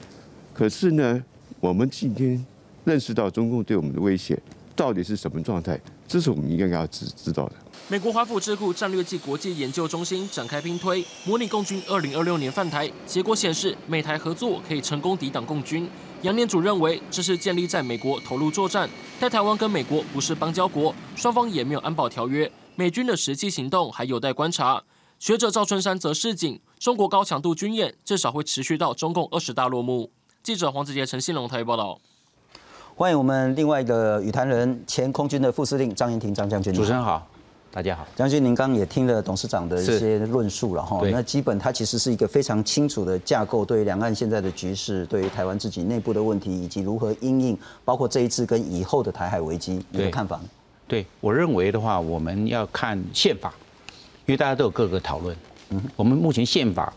[0.51, 1.23] 可是呢，
[1.59, 2.43] 我们今天
[2.83, 4.35] 认识到中共对我们的威胁
[4.75, 7.53] 到底是什么状态，这是我们应该要知知道的。
[7.87, 15.87] 美国华府智库战略暨国际研究中心展开兵推，模拟共军2026年犯台，结果显示美台合作可以成功抵挡共军。
[16.23, 24.83] 杨念祖认为，这是建立在美国投入作战，但台湾跟美国不是邦交国，双方也没有安保条约，美军的实际行动还有待观察。
[25.19, 30.09] 学者赵春山则示警，中国高强度军演至少会持续到中共二十大落幕。
[30.41, 31.99] 记者黄子杰、陈信龙台北报道。
[32.95, 36.73] 欢迎我们另外一个语坛人，前空军的副司令张延廷张将军。
[36.73, 37.27] 主持人好，
[37.71, 38.07] 大家好。
[38.15, 40.99] 将军，您刚刚也听了董事长的一些论述了哈。
[41.11, 50.43] 那基本它其实是一个非常清楚的架构，对于两岸现在的局势，对于台湾自己内部的问题，以及如何应应，包括这一次跟以后的台海危机，你的看法呢？
[50.93, 53.51] 对我认为的话，我们要看宪法，
[54.27, 55.35] 因为大家都有各个讨论。
[55.69, 56.93] 嗯，我们目前宪法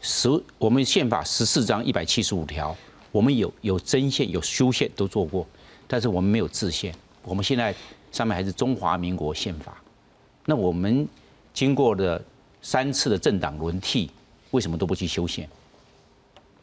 [0.00, 2.74] 十，我们宪法十四章一百七十五条，
[3.12, 5.46] 我们有有增宪有修宪都做过，
[5.86, 6.94] 但是我们没有制宪。
[7.22, 7.74] 我们现在
[8.10, 9.76] 上面还是中华民国宪法。
[10.46, 11.06] 那我们
[11.52, 12.18] 经过了
[12.62, 14.10] 三次的政党轮替，
[14.52, 15.46] 为什么都不去修宪？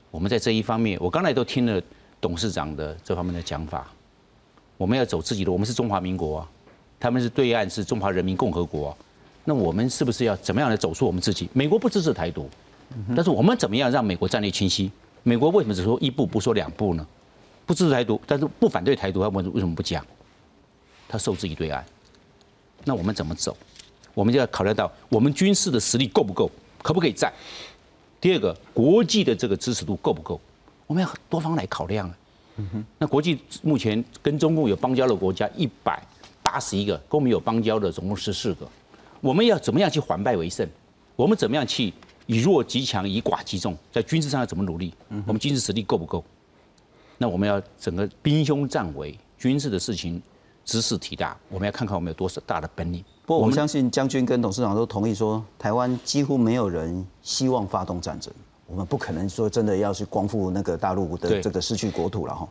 [0.10, 1.80] 我们在这一方面，我刚才都听了
[2.20, 3.88] 董事长的这方面的讲法。
[4.78, 6.49] 我们要走自己的，我们是中华民国啊，
[6.99, 8.97] 他们是对岸是中华人民共和国、啊，
[9.43, 11.49] 那我们是不是要怎么样来走出我们自己？
[11.53, 12.47] 美国不支持台独，
[13.15, 14.91] 但是我们怎么样让美国战略清晰？
[15.23, 17.05] 美国为什么只说一步不说两步呢？
[17.65, 20.05] 不支持台独，但是不反对台独，他为为什么不讲？
[21.09, 21.84] 他受制于对岸，
[22.84, 23.57] 那我们怎么走？
[24.13, 26.49] 我们就要考虑到我们军事的实力够不够，
[26.82, 27.32] 可不可以战？
[28.21, 30.39] 第二个，国际的这个支持度够不够？
[30.86, 32.17] 我们要多方来考量啊。
[32.97, 36.01] 那国际目前跟中共有邦交的国家一百
[36.41, 38.68] 八十一个，跟我们有邦交的总共十四个。
[39.22, 40.68] 我们要怎么样去反败为胜？
[41.16, 41.93] 我们怎么样去
[42.26, 43.76] 以弱击强，以寡击众？
[43.91, 44.93] 在军事上要怎么努力？
[45.26, 46.24] 我们军事实力够不够？
[47.18, 50.22] 那我们要整个兵凶战危，军事的事情
[50.64, 53.03] 知识体大，我们要看看我们有多少大的本领。
[53.26, 58.32] 不过我相信将军跟董事长都同意说，台湾几乎没有人希望发动战争。
[58.68, 62.47] 我们不可能说真的要去光复那个大陆的这个失去国土了哈。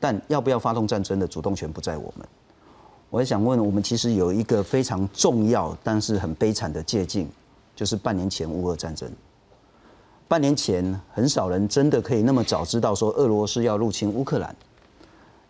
[0.00, 2.26] 但要不要发动战争的主动权不在我们。
[3.10, 7.26] 我也想问，我们其实有一个非常重要但是很悲惨的借鉴，
[7.74, 9.10] 就是半年前乌俄战争。
[10.28, 14.54] 半年前很少人真的可以那么早知道说俄罗斯要入侵乌克兰。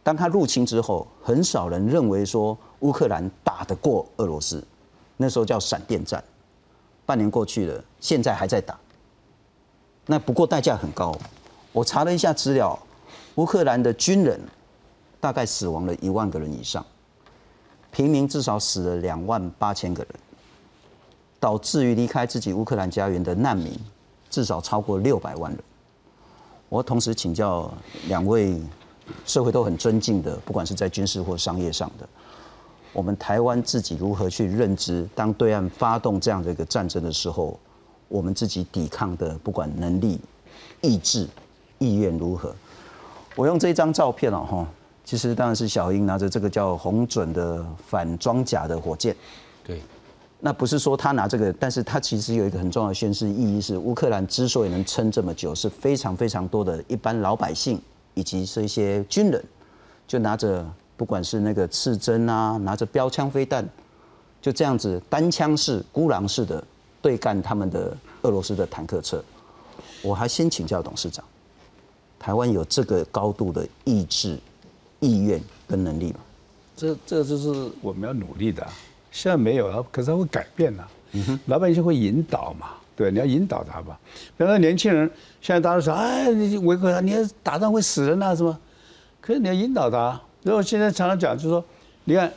[0.02, 4.62] 当他入侵之后，很少人认为说乌克兰打得过俄罗斯，
[5.16, 6.22] 那时候叫闪电战。
[7.04, 8.78] 半年过去了，现在还在打。
[10.06, 11.16] 那不过代价很高。
[11.72, 12.78] 我查了一下资料，
[13.34, 14.40] 乌克兰的军人
[15.20, 16.84] 大概死亡了一万个人以上，
[17.90, 20.12] 平民至少死了两万八千个人，
[21.38, 23.78] 导致于离开自己乌克兰家园的难民
[24.30, 25.60] 至少超过六百万人。
[26.68, 27.72] 我同时请教
[28.08, 28.60] 两位。
[29.24, 32.04] 社会都很尊敬的，不管是在军事或商业上的，
[32.92, 37.56] 我们台湾自己如何去认知，当对岸发动这样的一个战争的时候，
[38.08, 40.20] 我们自己抵抗的不管能力、
[40.80, 41.28] 意志、
[41.78, 42.54] 意愿如何？
[43.34, 44.66] 我用这一张照片哦哈，
[45.04, 49.14] 其实当然是小英拿着这个叫红准的反装甲的火箭，
[49.64, 49.80] 对，
[50.40, 57.80] 那不是说他拿这个，但是他其实有一个很重要的宣示意义是，乌克兰之所以能撑这么久，是非常非常多的一般老百姓。
[58.18, 59.44] 以及是一些军人，
[60.08, 63.62] 就拿着不管是那个刺针啊，拿着标枪飞弹，
[64.40, 66.64] 就这样子单枪式、孤狼式的
[67.00, 69.22] 对干他们的俄罗斯的坦克车。
[70.02, 71.24] 我还先请教董事长，
[72.18, 74.38] 台湾有这个高度的意志、
[75.00, 76.18] 意愿跟能力吗？
[76.76, 78.66] 这这就是我们要努力的。
[79.10, 80.86] 现在没有了，可是它会改变呐。
[81.46, 82.68] 老百姓会引导嘛。
[82.94, 83.98] 对，你要引导他吧。
[84.38, 85.10] 比方说年轻人，
[85.42, 88.58] 现在大家都说，哎，你维克，你要打仗会死人啊，什么？
[89.20, 90.18] 可是你要引导他。
[90.42, 91.64] 然后现在常常讲，就是说，
[92.04, 92.32] 你看，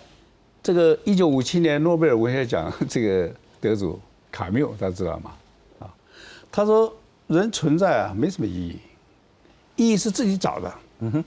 [0.62, 3.32] 这个一九五七年诺贝尔文学奖这个
[3.62, 3.98] 得主
[4.32, 5.32] 卡缪，大家知道吗？
[5.80, 5.90] 啊，
[6.52, 6.94] 他说
[7.28, 8.80] 人存在啊，没什么意义，
[9.76, 10.74] 意义是自己找的。
[11.00, 11.24] 嗯哼，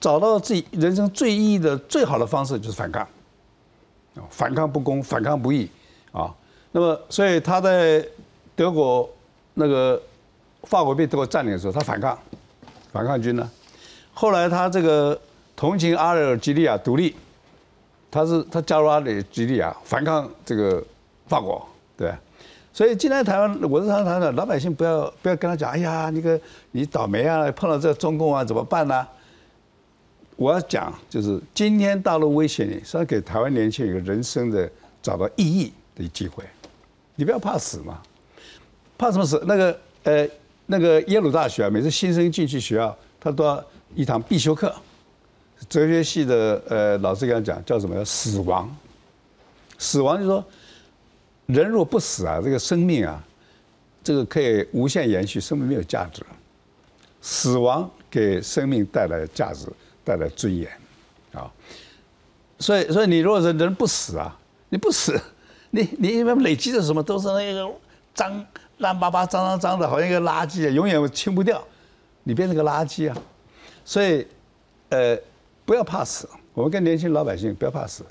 [0.00, 3.02] 找到自己人生最意义的最好的方式就是反抗，
[4.16, 5.70] 啊，反抗不公，反抗不义，
[6.12, 6.34] 啊，
[6.72, 8.06] 那么所以他在。
[8.54, 9.08] 德国
[9.54, 10.00] 那个
[10.64, 12.16] 法国被德国占领的时候，他反抗，
[12.92, 13.50] 反抗军呢。
[14.12, 15.18] 后来他这个
[15.56, 17.16] 同情阿尔及利亚独立，
[18.10, 20.84] 他是他加入阿尔及利亚反抗这个
[21.26, 21.66] 法国，
[22.72, 29.06] 所以进来台湾，我是常常的，老百姓不要不要跟他讲，哎呀，那个你倒霉啊，碰到这中共啊怎么办呢？
[30.36, 34.68] 我要讲就是今天大陆威胁你，是要给台湾年轻人一个人生的
[35.02, 36.42] 找到意义的机会，
[37.14, 38.00] 你不要怕死嘛。
[38.96, 39.42] 怕什么死？
[39.46, 40.28] 那个呃，
[40.66, 43.62] 那个耶鲁大学啊，每次新生进去学校，他都要
[43.94, 44.74] 一堂必修课，
[45.68, 47.94] 哲学系的呃老师跟他讲，叫什么？
[47.94, 48.74] 叫死亡。
[49.78, 50.44] 死亡就是说，
[51.46, 53.22] 人若不死啊，这个生命啊，
[54.02, 56.22] 这个可以无限延续，生命没有价值。
[57.20, 59.66] 死亡给生命带来价值，
[60.04, 60.70] 带来尊严，
[61.32, 61.50] 啊。
[62.58, 64.38] 所以，所以你如果是人不死啊，
[64.68, 65.20] 你不死，
[65.70, 67.70] 你你因为累积的什么都是那个
[68.14, 68.46] 脏。
[68.78, 71.62] 烂巴巴、脏脏脏的，好像一个垃圾，永远清不掉。
[72.24, 73.16] 你变成个垃圾啊！
[73.84, 74.26] 所以，
[74.88, 75.16] 呃，
[75.64, 76.28] 不要怕死。
[76.52, 78.04] 我们跟年轻老百姓不要怕死。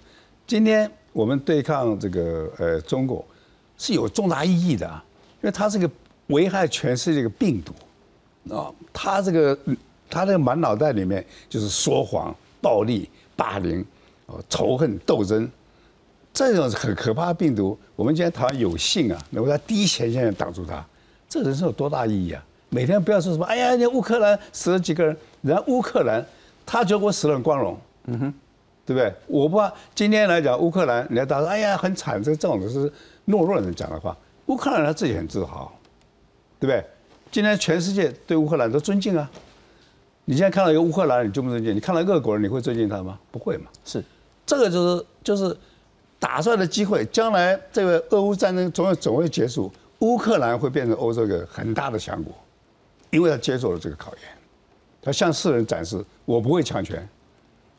[0.47, 3.25] 今天我们对抗这个呃中国
[3.77, 4.87] 是有重大意义的，
[5.41, 5.89] 因为它是个
[6.27, 8.71] 危害全世界的病毒啊。
[8.93, 9.57] 它这个
[10.09, 13.85] 它这个满脑袋里面就是说谎、暴力、霸凌、
[14.27, 15.49] 哦仇恨、斗争。
[16.33, 20.81] 这种很可怕的病毒，我们今天台湾有幸啊，能够在第一前线挡住它，
[21.27, 22.41] 这人生有多大意义啊？
[22.69, 26.25] 每天不要说什么，哎呀，那乌克兰死了几个人，人家乌克兰
[26.65, 28.33] 他觉得我死了很光荣，嗯哼，
[28.91, 29.13] 对不对？
[29.27, 29.71] 我不怕。
[29.95, 32.91] 今天来讲乌克兰，人家大家说，哎呀，很惨，这这种是
[33.27, 34.15] 懦弱的人讲的话。
[34.47, 35.71] 乌克兰他自己很自豪，
[36.59, 36.85] 对不对？
[37.31, 39.29] 今天全世界对乌克兰都尊敬啊。
[40.25, 41.75] 你现在看到一个乌克兰人，你尊不尊敬？
[41.75, 43.17] 你看到俄国人，你会尊敬他吗？
[43.31, 43.65] 不会嘛。
[43.85, 44.03] 是，
[44.45, 45.55] 这个就是就是。
[46.21, 52.31] 打出来的机会，将来这个俄乌战争总有总会结束，乌克兰会变成欧洲一个很大的强国，
[53.09, 54.21] 因为他接受了这个考验，
[55.01, 56.99] 他向世人展示我不会强权，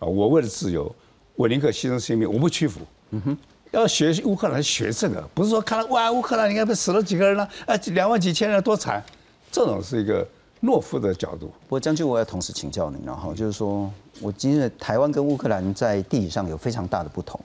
[0.01, 0.93] 啊，我为了自由，
[1.35, 2.81] 我宁可牺牲性命，我不屈服。
[3.11, 3.39] 嗯哼，
[3.71, 9.03] 要学乌克兰学这个，不是说看到哇乌克兰你看被死了几个人了，啊两万几千人多惨，
[9.51, 10.27] 这种是一个
[10.63, 11.47] 懦夫的角度。
[11.47, 17.41] 不过将军，我要同时请教您，然后就是说我今日台湾跟乌克兰在地理上有非常大的不同。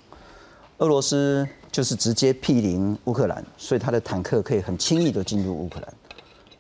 [0.80, 5.94] 俄罗斯就是直接毗邻乌克兰，所以他的坦克可以很轻易的进入乌克兰。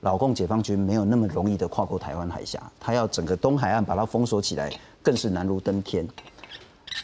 [0.02, 4.72] 老共解放军没有那么容易的跨过台湾海峡，他要整个东海岸把它封锁起来，
[5.02, 6.08] 更是难如登天。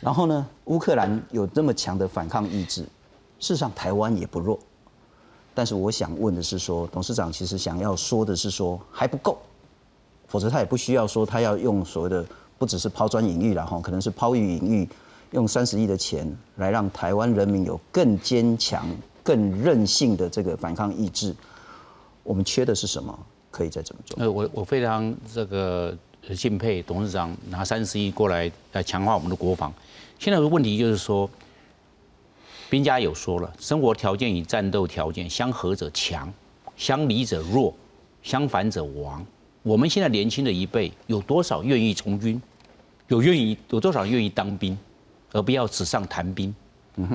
[0.01, 2.89] 然后呢，乌克兰有这么强的反抗意志，事
[3.39, 4.59] 实上台湾也不弱。
[5.53, 9.37] 但是我想问的是说，董事长其实想要说的是说还不够，
[10.27, 12.25] 否则他也不需要说他要用所谓的
[12.57, 14.89] 不只是抛砖引玉了哈，可能是抛玉引玉，
[15.31, 18.85] 用三十亿的钱来让台湾人民有更坚强、
[19.23, 21.35] 更韧性的这个反抗意志。
[22.23, 23.17] 我们缺的是什么？
[23.51, 24.19] 可以再怎么做？
[24.19, 25.95] 呃，我我非常这个
[26.35, 29.73] 敬佩董事长拿三十亿过来来强化我们的国防。
[30.19, 31.29] 现在的问题就是说。
[32.69, 36.33] 兵家有说了，生活条件与战斗条件相合者强，
[36.75, 37.71] 相离者弱，
[38.23, 39.23] 相反者亡。
[39.61, 42.41] 我们现在年轻的一辈有多少愿意从军？
[43.09, 44.75] 有愿意有多少愿意当兵，
[45.33, 46.55] 而不要纸上谈兵？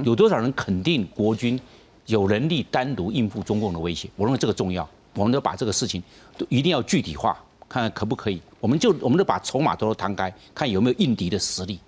[0.04, 1.59] 有多少人肯定国军
[2.06, 4.09] 有能力单独应付中共的威胁？
[4.14, 6.00] 我认为这个重要，我们都把这个事情
[6.36, 7.36] 都一定要具体化，
[7.68, 8.40] 看看可不可以。
[8.61, 11.78] 我们就我们就把筹码都摊开，看有没有应敌的实力。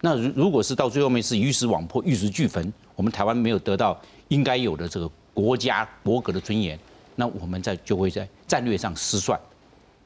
[0.00, 6.78] 那如如果是到最后面是鱼死网破、玉石俱焚，我们台湾没有得到应该有的这个国家国格的尊严，
[7.14, 9.40] 那我们在就会在战略上失算。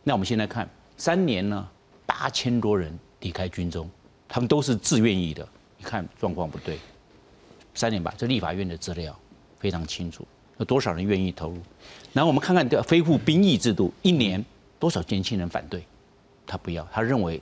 [0.04, 1.68] 那我们现在看三年呢，
[2.06, 3.90] 八千多人离开军中，
[4.28, 5.46] 他们都是自愿意的。
[5.76, 6.78] 你看状况不对，
[7.74, 9.18] 三年吧，这立法院的资料
[9.58, 10.26] 非常清楚，
[10.58, 11.56] 有多少人愿意投入？
[12.12, 14.44] 然后我们看看这恢复兵役制度，一年
[14.80, 15.84] 多少年轻人反对？
[16.44, 17.40] 他不要，他认为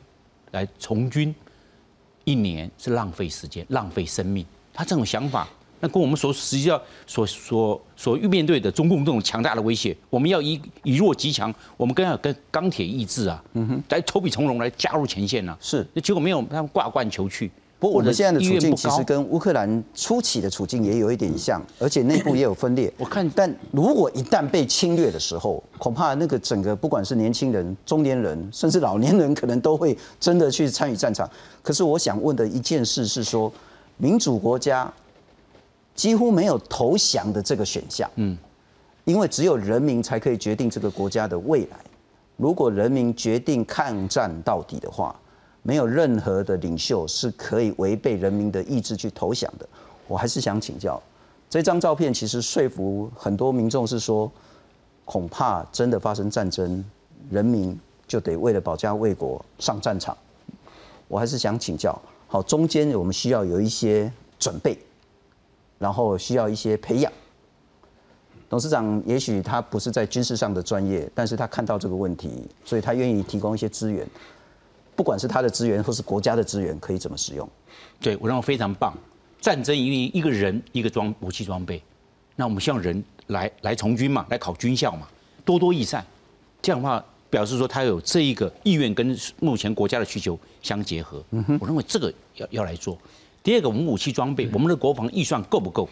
[0.51, 1.35] 来从军。
[2.25, 5.49] 一年是浪费时间、浪费生命，他这种想法，
[5.81, 15.57] 那跟我们所实际上所所所面对的中共这种强大的威胁，我们要以以弱击强，我们更要跟钢铁意志啊，嗯哼，来投笔从戎来加入前线呢。
[15.59, 17.51] 是，那结果没有，他们挂冠求去。
[17.81, 22.93] 不过我们现在的处境其实跟乌克兰初期的处境也有一点像，而且内部也有分裂。
[22.99, 31.31] 我看，但如果一旦被侵略的时候，恐怕那个整个不管是年轻人、中年人，甚至老年人，可能都会真的去参与战场。
[31.63, 33.53] 可是我想问的一件事是说，
[33.97, 34.93] 民主国家
[35.95, 38.11] 几乎没有投降的这个选项。
[38.17, 38.37] 嗯，
[39.05, 41.77] 因为只有人民才可以决定这个国家的未来。
[42.37, 45.15] 如果人民决定抗战到底的话，
[45.69, 49.69] 没有任何的领袖是可以违背人民的意志去投降的。
[50.07, 50.99] 我还是想请教，
[51.51, 54.33] 这张照片其实说服很多民众是说，
[55.05, 56.83] 恐怕真的发生战争，
[57.31, 60.17] 人民就得为了保家卫国上战场。
[61.07, 64.79] 我还是想请教，好，中间我们需要有一些准备，
[65.79, 67.13] 然后需要一些培养。
[68.49, 74.09] 董事长也许他不是在军事上的专业，但是他看到这个问题，所以他愿意提供一些资源。
[74.99, 77.49] 不管是他的资源或是国家的资源，可以怎么使用？
[78.01, 78.93] 对我认为非常棒。
[79.41, 81.81] 战争因为一个人一个装武器装备，
[82.35, 85.07] 那我们希望人来来从军嘛，来考军校嘛，
[85.45, 86.05] 多多益善。
[86.61, 91.23] 这样的话表示说他有这一个意愿跟目前国家的需求相结合。
[91.31, 92.99] 嗯我认为这个要要来做。
[93.45, 95.89] 第二个，我们武器装备，我们的国防预算够不够？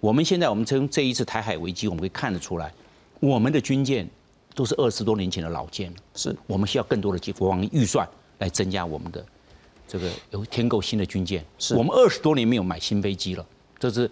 [0.00, 2.74] 我们现在我们从这一次台海危机，我们可以看得出来，
[3.20, 4.04] 我们的军舰
[4.52, 5.96] 都是二十多年前的老舰了。
[6.16, 8.04] 是我们需要更多的国防预算。
[8.42, 9.24] 来增加我们的
[9.86, 13.46] 这个有添购新的军舰，是我们二十多年没有买新飞机了。
[13.78, 14.10] 这是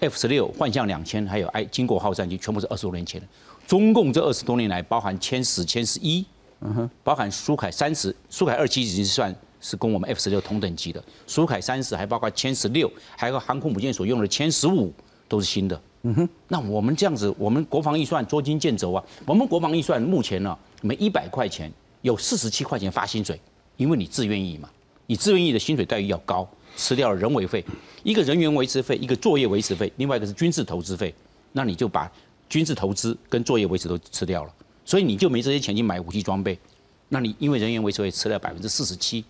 [0.00, 3.26] F 十六、幻象两千，还有 I 经过号战机，全部是二十多年前的。
[3.66, 6.26] 中共这二十多年来，包含歼十、歼十一，
[6.60, 11.02] 嗯哼，包含苏凯三十、苏凯二七已经算是跟我们 F 十六同等级的。
[11.26, 14.92] 苏凯三十还包括歼十六，还有航空母舰所用的歼十五，
[15.28, 15.80] 都是新的。
[16.02, 19.04] 嗯哼，那我们这样子，我们国防预算捉襟见肘啊。
[19.24, 21.70] 我们国防预算目前呢，每一百块钱。
[22.04, 23.40] 有四十七块钱发薪水，
[23.78, 24.68] 因为你自愿意嘛，
[25.06, 26.46] 你自愿意的薪水待遇要高，
[26.76, 27.64] 吃掉了人为费，
[28.02, 31.14] 一个人员维持费，一个作业维持费，另外一个是军事投资费，
[31.52, 32.12] 那你就把
[32.46, 34.52] 军事投资跟作业维持都吃掉了，
[34.84, 36.58] 所以你就没这些钱去买武器装备，
[37.08, 39.24] 那你因为人员维持费吃了百分之四十七，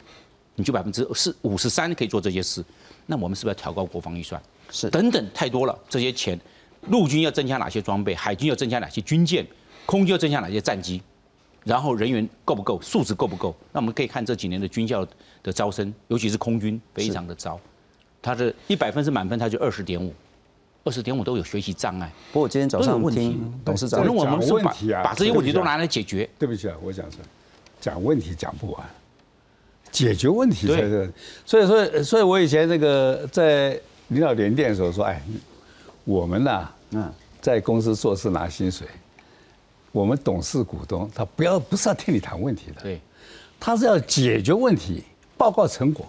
[0.57, 2.65] 你就百分之四五十三可以做这些事，
[3.07, 4.43] 那我们是不是要调高国防预算？
[4.73, 4.91] 是。
[4.91, 6.37] 等等太多了，这些钱，
[6.89, 9.47] 陆军要增加哪些装备，海军要增加哪些军舰，
[9.87, 11.01] 空军要增加哪些战机？
[11.65, 13.55] 然后人员够不够，素质够不够？
[13.73, 15.07] 那我们可以看这几年的军校
[15.43, 17.59] 的招生，尤其是空军，非常的糟。
[18.21, 20.13] 他的一百分是满分，他就二十点五，
[20.85, 22.11] 二十点五都有学习障碍。
[22.33, 26.29] 不过我今天早上听董事长，我我们是把把这些问题都拿来解决。
[26.39, 27.21] 对不起啊，我讲说，
[27.81, 28.87] 讲问题讲不完，
[29.91, 31.13] 解决问题才是。
[31.47, 35.23] 所以说，所以我以前那个在领导联电的时候说，哎，
[36.05, 38.87] 我们呐，嗯，在公司做事拿薪水。
[39.95, 43.01] 我们董事股东，他不要不是要听你谈问题的，对，
[43.61, 45.05] 他是要解决问题，
[45.39, 46.05] 报告成果，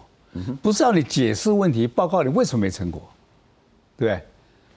[0.59, 2.99] 不是要你解释问题，报告你为什么没成果，
[3.95, 4.19] 对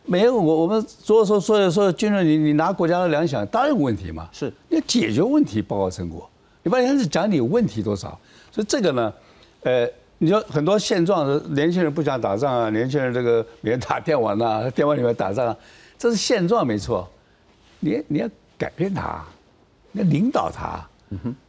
[0.04, 6.28] 没有我我们如果说所有说军人，你你拿国家的粮饷，当然有问题嘛，是，要解决问题，报告成果，
[6.62, 8.20] 你不然是讲你问题多少，
[8.52, 9.14] 所以这个呢，
[9.62, 9.88] 呃，
[10.18, 15.56] 你说很多现状的年轻人不想打仗啊，年轻人这个每天打电玩啊，电玩里面打仗，啊，
[15.96, 17.08] 这是现状没错。
[17.80, 18.28] 你你要
[18.58, 19.24] 改变他，
[19.92, 20.84] 你要领导他，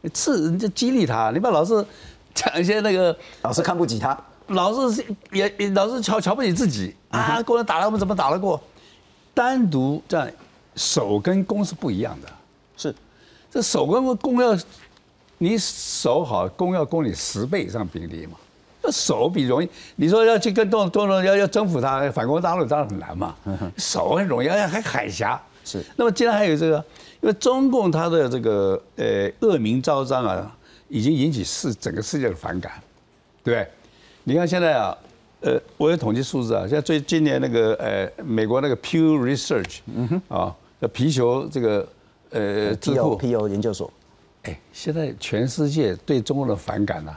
[0.00, 1.84] 你刺你就激励他，你不要老是
[2.32, 8.62] 讲一些那个老是看不起他，老是也也老是瞧瞧不起自己啊，共产打了我们怎么打得过？
[9.34, 10.30] 单独这样
[10.76, 12.28] 守跟攻是不一样的，
[12.76, 12.94] 是
[13.50, 14.56] 这守跟攻要
[15.38, 18.32] 你守好，攻要攻你十倍以上兵力嘛。
[18.82, 23.34] 那守比容易，你说要去跟东东东要要征服他，反攻大陆当然很难嘛。
[23.76, 25.40] 守很容易，要还海峡
[25.78, 25.84] 是。
[25.96, 26.84] 那么既然还有这个，
[27.20, 30.56] 因为中共他的这个呃恶名昭彰啊，
[30.88, 32.72] 已经引起世整个世界的反感，
[33.44, 33.68] 对不对？
[34.24, 34.96] 你看现在啊，
[35.40, 40.56] 呃，我有统计数字啊，现在最今年那个呃美国那个 Pew Research，嗯哼，啊，
[40.92, 41.88] 皮球这个
[42.30, 43.90] 呃智库皮尤研究所，
[44.42, 47.16] 哎，现在全世界对中国的反感呢？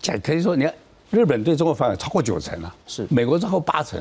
[0.00, 0.74] 这可以说，你看
[1.10, 3.98] 日本对中国反感超过九成了，是美国超过八成，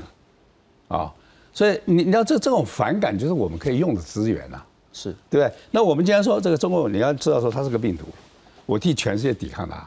[0.89, 1.13] 啊，
[1.59, 4.61] 所以你你要这这种反感就是我们可以用的资源呐，
[4.93, 5.53] 是对不对？
[5.71, 8.05] 那我们既然说这个中国，你要知道说它是个病毒，
[8.65, 9.85] 我替全世界抵抗它，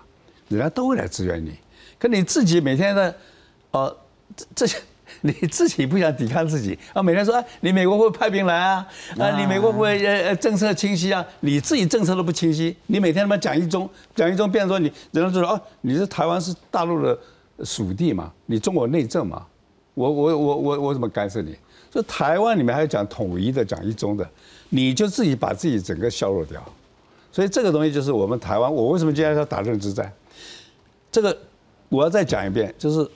[0.48, 1.52] 人家都会来支援你，
[1.98, 3.14] 可你自己每天的，
[3.70, 3.96] 呃，
[4.36, 4.76] 这这些。
[5.24, 7.02] 你自己不想抵抗自己啊？
[7.02, 8.86] 每天说啊，你美国会派兵来啊？
[9.18, 11.24] 啊，你美国会呃呃政策清晰啊？
[11.40, 17.18] 你自己政策都不清晰，你每天他妈讲一中，讲一中，变成说你人家就说哦，你是台湾是大陆的
[17.64, 18.30] 属地嘛？
[18.44, 19.46] 你中国内政嘛？
[19.94, 21.56] 我我我我我怎么干涉你？
[21.90, 24.28] 所以台湾里面还有讲统一的，讲一中的，
[24.70, 26.62] 你就自己把自己整个削弱掉。
[27.30, 30.12] 所以这个东西就是我们台湾，我为什么今天要打认知战？
[31.10, 31.36] 这个
[31.88, 33.08] 我要再讲一遍，就是。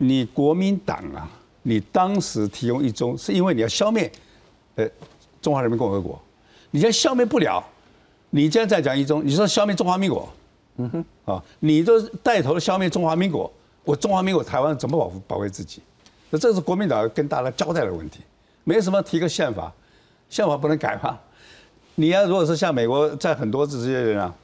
[0.00, 1.28] 你国民党啊，
[1.64, 4.08] 你当时提供一中，是因为你要消灭，
[4.76, 4.88] 呃，
[5.42, 6.16] 中华人民共和国，
[6.70, 7.60] 你现在消灭不了，
[8.30, 10.28] 你现在再讲一中，你说消灭中华民国，
[10.76, 13.52] 嗯哼，啊，你都带头消灭中华民国，
[13.82, 15.82] 我中华民国台湾怎么保护保卫自己？
[16.30, 18.20] 那这是国民党跟大家交代的问题，
[18.64, 19.72] 没什么提个宪法，
[20.28, 21.18] 宪法不能改吗？
[21.94, 24.34] 你要如果是像美国，在很多这些人啊，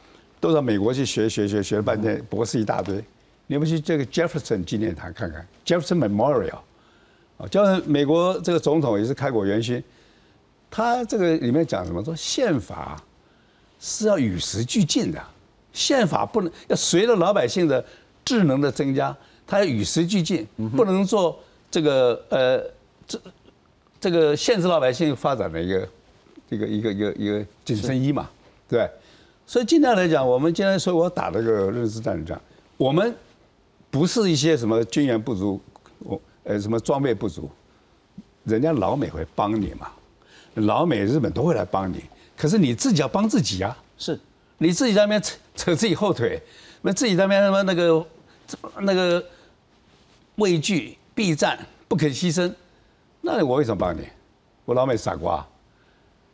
[0.41, 3.03] 都到美国去学学学学了半天，博士一大堆。
[3.47, 6.59] 你们去这个 Jefferson 纪念堂看看，Jefferson Memorial，
[7.37, 9.85] 啊，叫美国这个总统也是开国元勋，
[10.71, 12.03] 他这个里面讲什么？
[12.03, 13.01] 说宪法
[13.79, 15.23] 是要与时俱进的，
[15.75, 17.85] 宪法不能要随着老百姓的
[18.25, 19.15] 智能的增加，
[19.47, 21.39] 它要与时俱进，不能做
[21.75, 22.63] 这个呃
[23.05, 23.21] 这
[23.99, 25.89] 这个限制老百姓发展的一个
[26.49, 28.31] 一个一个一个一个紧身衣嘛，
[28.69, 28.89] 对
[29.45, 32.39] 所以尽量来讲，我们今天说我打这个认知战争，
[32.77, 33.13] 我们。
[33.91, 35.61] 不是一些什么军援不足，
[36.01, 37.49] 我呃什么装备不足，
[38.43, 39.89] 人家老美会帮你嘛，
[40.55, 42.03] 老美日本都会来帮你，
[42.37, 44.19] 可是你自己要帮自己啊，是，
[44.59, 46.43] 你自己在那边扯扯自己后腿，
[46.83, 48.07] 那自己在那边什么那个
[48.81, 49.25] 那个
[50.39, 52.53] 畏惧避战不肯牺牲，
[53.21, 54.07] 那我为什么帮你？
[54.65, 55.47] 我老美傻瓜，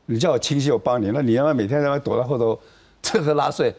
[0.06, 2.58] 你叫我清晰我帮你，那你要每天在那躲在后头
[3.02, 3.74] 吃喝拉睡，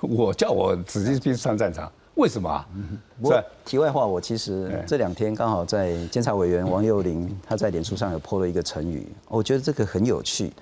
[0.00, 1.90] 我叫我直接兵上战场。
[2.14, 2.68] 为什么啊？
[3.22, 3.32] 不，
[3.64, 10.52] 题外话，我其实这两天刚好在监察委员王幼林他在脸书上有泼了一个成语，我觉得这个很有趣，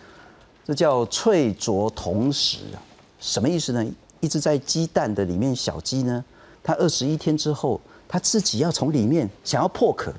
[0.65, 2.79] 这叫脆啄同时啊，
[3.19, 3.85] 什么意思呢？
[4.21, 6.25] 一直在鸡蛋的里面小鸡呢，
[6.63, 10.11] 它二十一天之后，它自己要从里面想要破壳，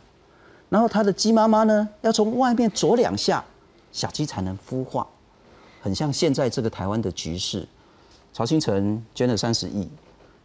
[0.69, 3.43] 然后他的鸡妈妈呢，要从外面啄两下，
[3.91, 5.07] 小鸡才能孵化，
[5.81, 7.67] 很像现在这个台湾的局势，
[8.31, 9.89] 曹新成捐了三十亿。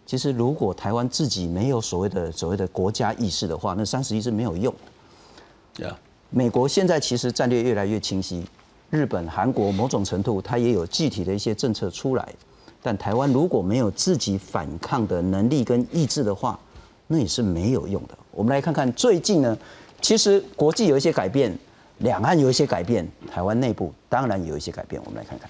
[0.07, 4.75] 其实，如果台湾自己没有所谓的所谓的国家意识的话，那三十亿是没有用。
[5.79, 5.99] 呀，
[6.31, 8.45] 美国现在其实战略越来越清晰，
[8.91, 12.35] 日本、韩国某种程度它也有具体的一些政策出来，
[12.83, 16.59] 但台湾如果没有自己反抗的能力跟意志的话，
[17.07, 18.17] 那也是没有用的。
[18.31, 19.57] 我们来看看最近呢，
[20.01, 21.57] 其实国际有一些改变，
[21.99, 25.01] 两岸有一些改变，台湾内部当然有一些改变。
[25.05, 25.49] 我们来看看。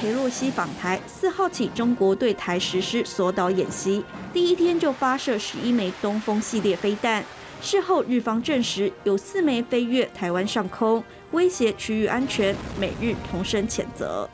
[0.00, 4.02] 佩洛西访台，四号起中国对台实施锁岛演习，
[4.32, 7.24] 第一天就发射十一枚东风系列飞弹。
[7.60, 14.28] 事后日方证实有四枚飞越台湾上空，威胁区域安全，美日同声谴责。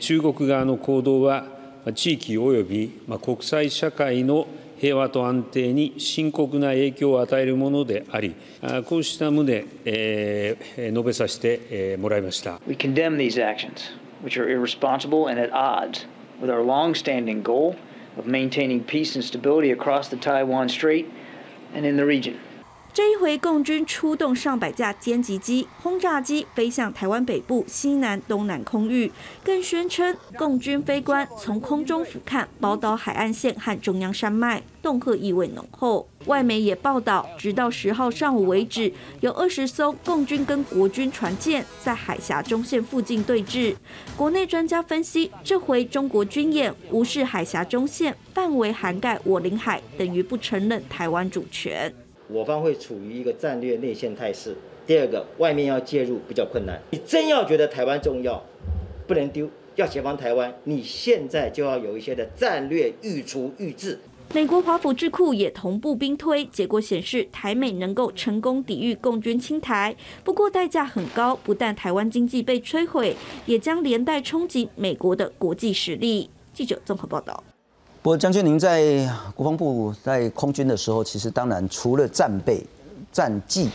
[0.00, 1.44] 中国側の行動は
[1.94, 4.46] 地域及び国際社会の
[4.78, 8.34] 平和と安定に深刻な影響を与えるものであり、
[8.86, 12.60] こうした旨え述べさせてもらいました。
[12.66, 13.92] We condemn these actions.
[14.22, 16.06] which are irresponsible and at odds
[16.40, 17.76] with our long-standing goal
[18.16, 21.10] of maintaining peace and stability across the Taiwan Strait
[21.74, 22.38] and in the region.
[22.94, 29.10] 这一回，共军出动上百架歼击机、轰炸机飞向台湾北部、西南、东南空域，
[29.42, 36.06] 更宣称共军飞官从空中俯瞰宝岛海岸线和中央山脉，恫吓意味浓厚。
[36.26, 43.74] 外媒也报道，直到十号上午为止，有二十艘共军跟国军船舰在海峡中线附近对峙。
[44.18, 51.90] 国内专家分析，这回中国军演无视海峡中线范围涵盖我领海，等于不承认台湾主权。
[52.32, 54.56] 我方会处于一个战略内线态势。
[54.86, 56.80] 第二个，外面要介入比较困难。
[56.90, 58.42] 你真要觉得台湾重要，
[59.06, 63.98] 不能丢，要协防台湾，你现在就要有一些的战略预除预置。
[64.34, 73.14] 美国华府智库也同步兵推，结果显示台美能够成功抵御共军侵台，不过代价很高，不但台湾经济被摧毁，
[73.44, 76.30] 也将连带冲击美国的国际实力。
[76.54, 77.44] 记者综合报道。
[78.02, 82.66] 不过，将军，您在国防部在空军的时候，其实当然除了战备、
[83.12, 83.70] 战绩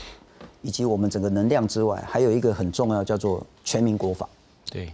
[0.61, 4.27] 以及我们整个能量之外，还有一个很重要，叫做全民国防。
[4.69, 4.91] 对，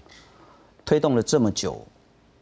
[0.85, 1.83] 推动了这么久，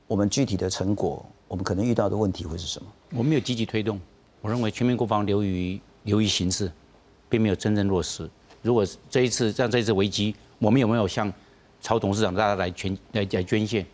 [0.05, 2.89] 我们具体的成果，我们可能遇到的问题会是什么？
[3.11, 3.97] 我们有积极推动，
[4.41, 6.69] 我认为全民国防流于流于形式，
[7.29, 8.29] 并没有真正落实。
[8.61, 11.31] 如果这一次像这一次危机，我们有没有向
[11.79, 13.85] 曹董事长大家来捐来来捐献？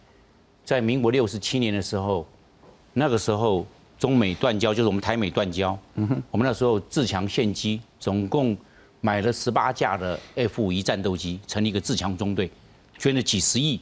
[0.65, 2.25] 在民国六十七年的时候。
[2.99, 3.63] 那个时候，
[3.99, 5.77] 中美断交就是我们台美断交。
[5.93, 8.57] 嗯哼，我们那时候自强献机，总共
[9.01, 12.49] 买了十八架的 F 五一战斗机，成立一个自强中队，
[12.97, 13.79] 捐了几十亿。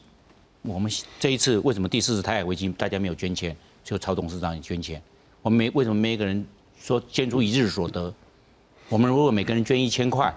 [0.63, 3.55] 我们这一次为什么第四次台海危机大家没有捐钱，
[3.85, 5.01] 就曹董事长也捐钱？
[5.41, 6.45] 我们没为什么每个人
[6.77, 8.13] 说捐出一日所得？
[8.89, 10.33] 我们如果每个人捐一千块，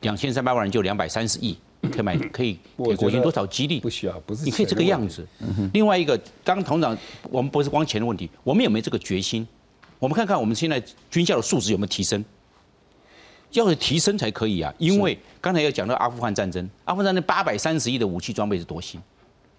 [0.00, 1.58] 两千三百万人就两百三十亿。
[1.90, 3.80] 可以买，可以给国军多少激励？
[3.80, 5.26] 不需要，不是你可以这个样子。
[5.72, 6.96] 另外一个，刚团长，
[7.30, 9.46] 我们不是光钱的问题，我们有没有这个决心？
[9.98, 12.24] 我们看看我们现在军校的素质有没有提升？
[13.52, 19.00] 要是提升才可以啊，因为刚才要讲到阿富汗战争，阿富汗战争八百三十亿的武器装备是多新，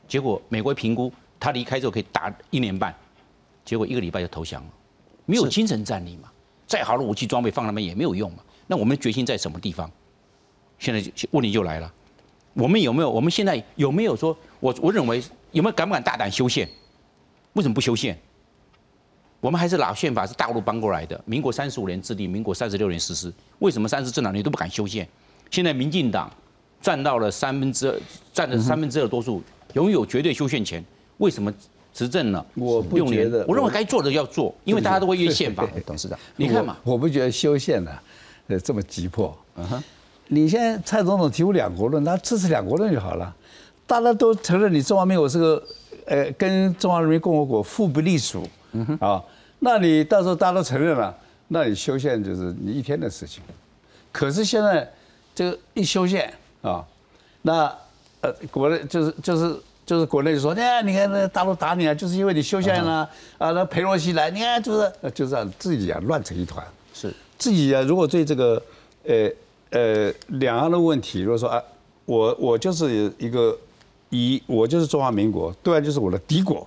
[0.08, 2.94] 结果美国评估他离开之后可以打一年半，
[3.64, 4.70] 结果一个礼拜就投降了，
[5.26, 6.30] 没有精神战力嘛，
[6.68, 8.40] 再好的武器装备放那边也没有用嘛。
[8.68, 9.90] 那我们的决心在什么地方？
[10.78, 11.94] 现在问题就来了。
[12.56, 13.10] 我们有没有？
[13.12, 14.36] 我们现在有没有说？
[14.60, 16.68] 我我认为有没有敢不敢大胆修宪？
[17.54, 18.18] 为什么不修宪？
[19.42, 23.32] 我们还是老宪法是大陆搬过来的，民国三十五年制定，民国三十六年实施。
[23.60, 25.08] 为什么三十政党你都不敢修宪？
[25.52, 26.32] 现在民进党
[26.82, 28.00] 占到了三分之二，
[28.34, 29.44] 占了三分之二多数，
[29.74, 30.84] 拥有绝对修宪权。
[31.18, 31.54] 为什么
[31.94, 32.44] 执政呢？
[32.56, 33.46] 我不觉得。
[33.48, 35.68] 我认为该做的要做，因为大家都会约宪法。
[35.86, 37.92] 董事长，你看嘛，我不觉得修宪呢，
[38.48, 39.38] 呃，这么急迫。
[39.58, 39.84] 嗯哼。
[40.28, 43.36] 你现在蔡总统提出两国论，他支持两国论就好了。
[43.88, 45.64] 大家都承认你中华民国是个，
[46.06, 48.44] 呃，跟中华人民共和国互不隶属，
[49.00, 49.24] 啊，
[49.60, 51.16] 那你到时候大家都承认了，
[51.50, 53.44] 那你修宪就是你一天的事情。
[54.12, 54.92] 可是现在
[55.36, 56.84] 这个一修宪啊，
[57.44, 57.72] 那
[58.22, 59.56] 呃，国内就是就是
[59.86, 63.08] 就是国内就说，哎，你看那大陆打你啊，就是因为你修宪了
[63.38, 66.66] 啊，那裴洛西来，你看就是就这样自己啊乱成一团。
[66.92, 68.60] 是自己啊，如果对这个
[69.08, 69.32] 呃。
[69.72, 71.62] 呃，两岸的问题，如果说啊，
[72.06, 73.58] 我我就是一个
[74.10, 76.66] 以，我就是中华民国，对外就是我的敌国，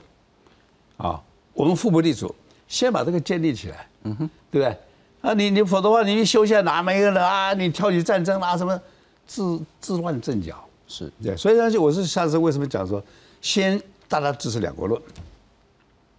[0.98, 1.22] 啊，
[1.54, 2.34] 我们互不隶属，
[2.66, 4.76] 先把这个建立起来，嗯哼，对不对？
[5.22, 7.54] 啊，你你否则的话，你修宪哪没个人啊？
[7.54, 8.78] 你挑起战争啊什么，
[9.26, 11.36] 自自乱阵脚，是对。
[11.36, 13.02] 所以呢，就我是上次为什么讲说，
[13.40, 15.00] 先大家支持两国论，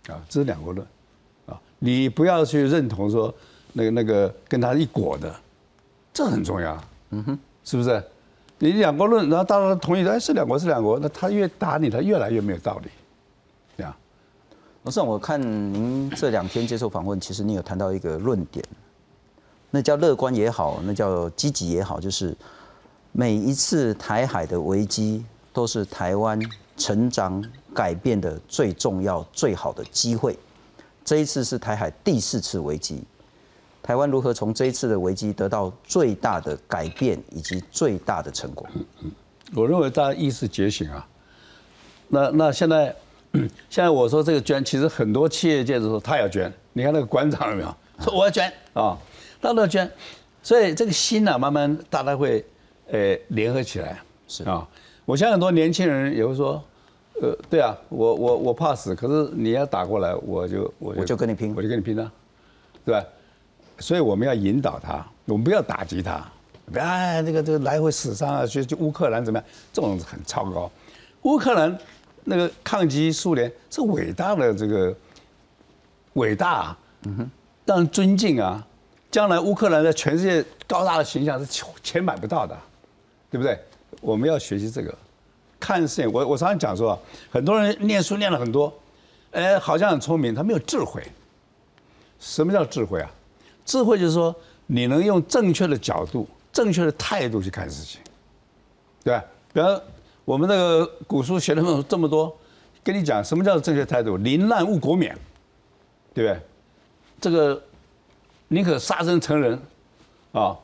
[0.08, 0.88] 啊，支持两国论，
[1.46, 3.34] 啊，你不要去认同说
[3.74, 5.36] 那个那个跟他一国的。
[6.20, 6.78] 这很重要，
[7.12, 8.04] 嗯哼，是不是？
[8.58, 12.90] 你两国论，然后大家同意，哎，是两国是两国，那他越打你，他越来越没有道理，
[13.78, 13.96] 这样。
[14.84, 18.62] 老师，我看您这两天接受访问，其实你有谈到一个论点，
[19.72, 22.36] 那叫乐观也好，那叫积极也好，就是
[23.14, 26.38] 每一次台海的危机都是台湾
[26.76, 27.42] 成长
[27.74, 30.38] 改变的最重要、最好的机会。
[31.06, 33.06] 这一次是台海第四次危机。
[33.90, 38.70] 台湾如何从这一次的危机得到最大的改变以及最大的成果？
[39.56, 41.08] 我认为大家意识觉醒啊。
[42.08, 42.96] 那那现在
[43.68, 46.54] 现在我说这个捐，其实很多企业界都说他要捐。
[46.74, 48.96] 你看那个馆长有没有 说我要捐啊？
[49.42, 49.92] 大家都要捐，
[50.44, 52.46] 所以这个心呢，慢慢大家会
[52.92, 54.00] 呃联合起来。
[54.28, 54.70] 是啊，
[55.04, 56.64] 我相信很多年轻人也会说，
[57.24, 62.12] 呃，对啊，我我我怕死，可是你要打过来，我就我就跟你拼，我就跟你拼了，
[62.86, 63.04] 对吧？
[63.80, 66.14] 所以我们要引导他，我们不要打击他。
[66.78, 69.48] 啊，这个这个来回死伤啊，就就乌克兰怎么样？
[69.74, 70.70] 这种很超高。
[71.24, 71.76] 乌克兰
[72.24, 74.96] 那个抗击苏联是伟大的这个
[76.14, 77.32] 伟大，嗯哼，
[77.66, 78.64] 让人尊敬啊。
[79.10, 82.56] 将来乌克兰在全世界高大的形象是钱钱买不到的，
[83.32, 83.60] 对不对？
[84.02, 84.96] 我们要学习这个，
[85.60, 86.12] 看事情。
[86.12, 86.98] 我我常常讲说，
[87.32, 88.72] 很多人念书念了很多，
[89.32, 91.02] 哎，好像很聪明，他没有智慧。
[92.20, 93.10] 什么叫智慧啊？
[93.70, 98.02] 智慧就是说，你能用正确的角度、正确的态度去看事情，
[99.04, 99.24] 对吧？
[99.54, 99.80] 比方
[100.26, 102.36] 我们那个古书学了这么多，
[102.84, 104.18] 跟你讲什么叫正确态度？
[104.18, 105.16] 临难勿国免，
[106.16, 106.42] 对不对？
[107.22, 107.62] 这个
[108.48, 109.54] 宁可杀身成仁，
[110.32, 110.58] 啊，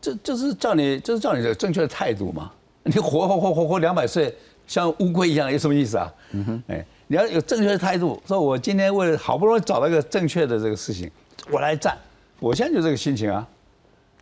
[0.00, 2.50] 这就是叫你，就是叫你的正确的态度嘛。
[2.82, 4.34] 你活活活活活两百岁，
[4.66, 6.12] 像乌龟一样，有什么意思啊？
[6.32, 11.08] 嗯哼，哎，你要有正确的态度，说我今天为了好不容易找到一个正确的这个事情，
[11.52, 11.96] 我来战。
[12.40, 13.46] 我现在就这个心情啊，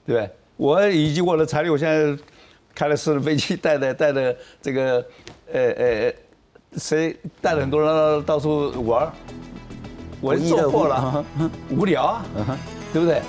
[0.06, 0.30] 对不对？
[0.56, 2.22] 我以及我的财力，我现在
[2.74, 5.04] 开了私人飞机，带的带的这个，
[5.52, 6.14] 呃呃，
[6.78, 9.12] 谁带了很多人到处玩
[10.20, 11.24] 我做过了，
[11.70, 12.24] 无聊啊，
[12.92, 13.20] 对不对？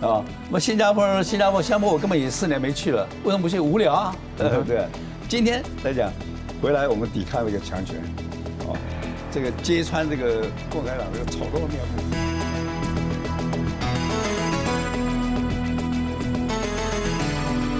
[0.00, 3.58] 啊，那新加坡，新加坡，新加坡我根本已经四年没去了，为什么不去？
[3.58, 4.86] 无聊啊， 对不对？
[5.28, 6.12] 今天来讲，
[6.62, 7.96] 回来我们抵抗这个强权，
[8.60, 8.70] 啊，
[9.32, 12.37] 这个揭穿这个共产党这个丑陋的面目。